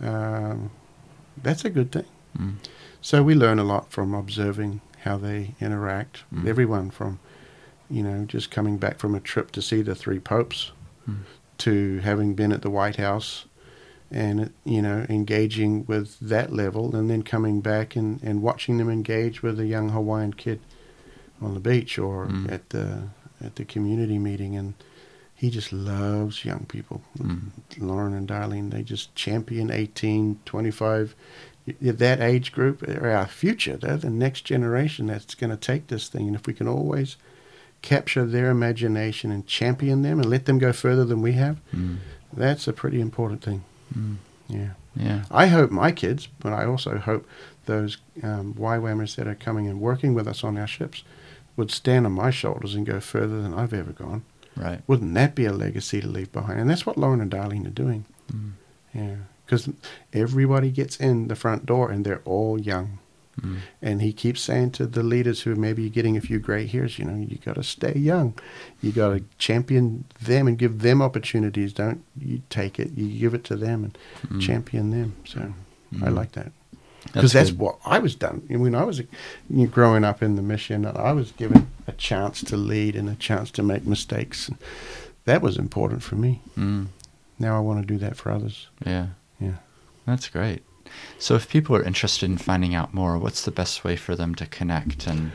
[0.00, 0.70] um,
[1.42, 2.06] that's a good thing.
[2.36, 2.54] Mm.
[3.00, 6.24] So we learn a lot from observing how they interact.
[6.34, 6.48] Mm.
[6.48, 7.20] Everyone from,
[7.88, 10.72] you know, just coming back from a trip to see the three popes
[11.08, 11.20] Mm.
[11.58, 13.46] to having been at the White House
[14.10, 18.88] and, you know, engaging with that level and then coming back and, and watching them
[18.88, 20.60] engage with a young Hawaiian kid
[21.42, 22.50] on the beach or Mm.
[22.50, 23.02] at the
[23.44, 24.74] at the community meeting and
[25.34, 27.00] he just loves young people.
[27.18, 27.50] Mm.
[27.78, 31.14] Loren and Darlene, they just champion 18, 25.
[31.68, 33.76] Y- y- That age group are our future.
[33.76, 36.26] They're the next generation that's going to take this thing.
[36.26, 37.16] And if we can always
[37.82, 41.98] capture their imagination and champion them and let them go further than we have, Mm.
[42.32, 43.62] that's a pretty important thing.
[43.96, 44.16] Mm.
[44.48, 44.70] Yeah.
[44.96, 45.24] Yeah.
[45.30, 47.26] I hope my kids, but I also hope
[47.66, 51.04] those um, YWAMers that are coming and working with us on our ships
[51.56, 54.22] would stand on my shoulders and go further than I've ever gone.
[54.56, 54.80] Right.
[54.86, 56.60] Wouldn't that be a legacy to leave behind?
[56.60, 58.04] And that's what Loren and Darlene are doing.
[58.32, 58.52] Mm.
[58.94, 59.68] Yeah, because
[60.12, 62.98] everybody gets in the front door and they're all young.
[63.40, 63.58] Mm.
[63.82, 66.98] And he keeps saying to the leaders who may be getting a few gray hairs,
[66.98, 68.34] you know, you got to stay young.
[68.82, 71.72] You got to champion them and give them opportunities.
[71.72, 73.98] Don't you take it, you give it to them and
[74.32, 74.40] Mm.
[74.40, 75.14] champion them.
[75.24, 75.52] So
[76.02, 76.14] I Mm.
[76.14, 76.52] like that.
[77.04, 78.42] Because That's that's, what I was done.
[78.48, 79.06] When I was you
[79.48, 83.14] know, growing up in the mission, I was given a chance to lead and a
[83.14, 84.48] chance to make mistakes.
[84.48, 84.58] And
[85.24, 86.42] that was important for me.
[86.58, 86.88] Mm.
[87.38, 88.66] Now I want to do that for others.
[88.84, 89.06] Yeah.
[89.40, 89.54] Yeah.
[90.06, 90.62] That's great.
[91.18, 94.34] So if people are interested in finding out more, what's the best way for them
[94.36, 95.32] to connect and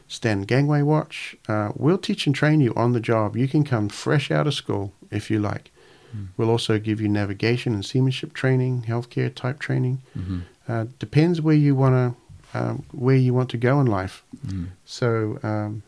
[0.06, 3.36] stand gangway watch, uh, we'll teach and train you on the job.
[3.36, 5.70] You can come fresh out of school if you like.
[6.16, 6.28] Mm.
[6.36, 10.02] We'll also give you navigation and seamanship training, healthcare type training.
[10.14, 14.22] hmm Uh, depends where you want to um, where you want to go in life.
[14.46, 14.66] Mm.
[14.84, 15.82] So, um,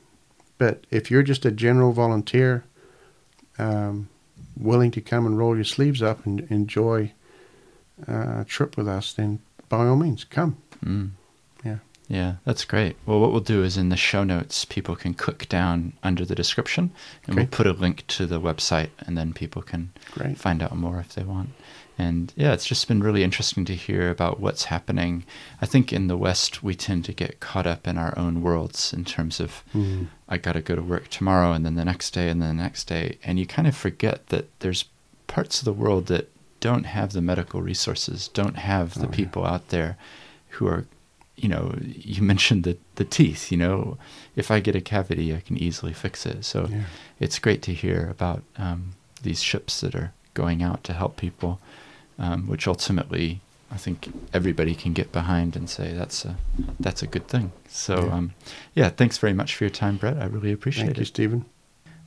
[0.59, 2.64] but if you're just a general volunteer,
[3.59, 4.09] um,
[4.57, 7.12] willing to come and roll your sleeves up and enjoy
[8.09, 10.57] uh, a trip with us, then by all means, come.
[10.84, 11.11] Mm.
[11.64, 11.78] Yeah.
[12.09, 12.96] Yeah, that's great.
[13.07, 16.34] Well, what we'll do is in the show notes, people can click down under the
[16.34, 16.90] description
[17.26, 20.36] and we'll put a link to the website and then people can Great.
[20.36, 21.50] find out more if they want.
[21.99, 25.24] And yeah, it's just been really interesting to hear about what's happening.
[25.61, 28.93] I think in the West, we tend to get caught up in our own worlds
[28.93, 30.07] in terms of, Mm.
[30.28, 32.62] I got to go to work tomorrow and then the next day and then the
[32.62, 33.18] next day.
[33.24, 34.86] And you kind of forget that there's
[35.26, 36.30] parts of the world that
[36.61, 39.16] don't have the medical resources, don't have the Oh, yeah.
[39.16, 39.97] people out there
[40.51, 40.86] who are,
[41.36, 43.99] you know, you mentioned the, the teeth, you know,
[44.34, 46.45] if I get a cavity, I can easily fix it.
[46.45, 46.84] So Yeah.
[47.20, 51.61] it's great to hear about um, these ships that are going out to help people,
[52.22, 56.36] um, which ultimately I think everybody can get behind and say that's a
[56.80, 57.52] that's a good thing.
[57.68, 58.14] So Yeah.
[58.14, 58.34] um,
[58.74, 60.16] yeah, thanks very much for your time, Brett.
[60.18, 60.86] I really appreciate it.
[60.88, 61.04] Thank you.
[61.04, 61.44] Stephen.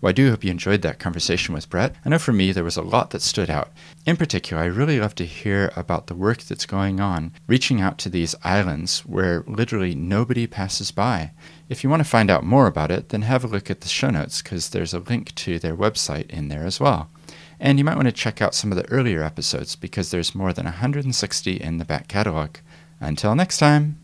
[0.02, 1.96] Well, I do hope you enjoyed that conversation with Brett.
[2.06, 3.70] I know for me, there was a lot that stood out.
[4.06, 7.98] In particular, I really love to hear about the work that's going on, reaching out
[8.00, 11.32] to these islands where literally nobody passes by.
[11.70, 13.88] If you want to find out more about it, then have a look at the
[13.88, 17.10] show notes because there's a link to their website in there as well.
[17.60, 20.54] And you might want to check out some of the earlier episodes because there's more
[20.54, 22.58] than 160 in the back catalog.
[23.00, 24.00] Until next time.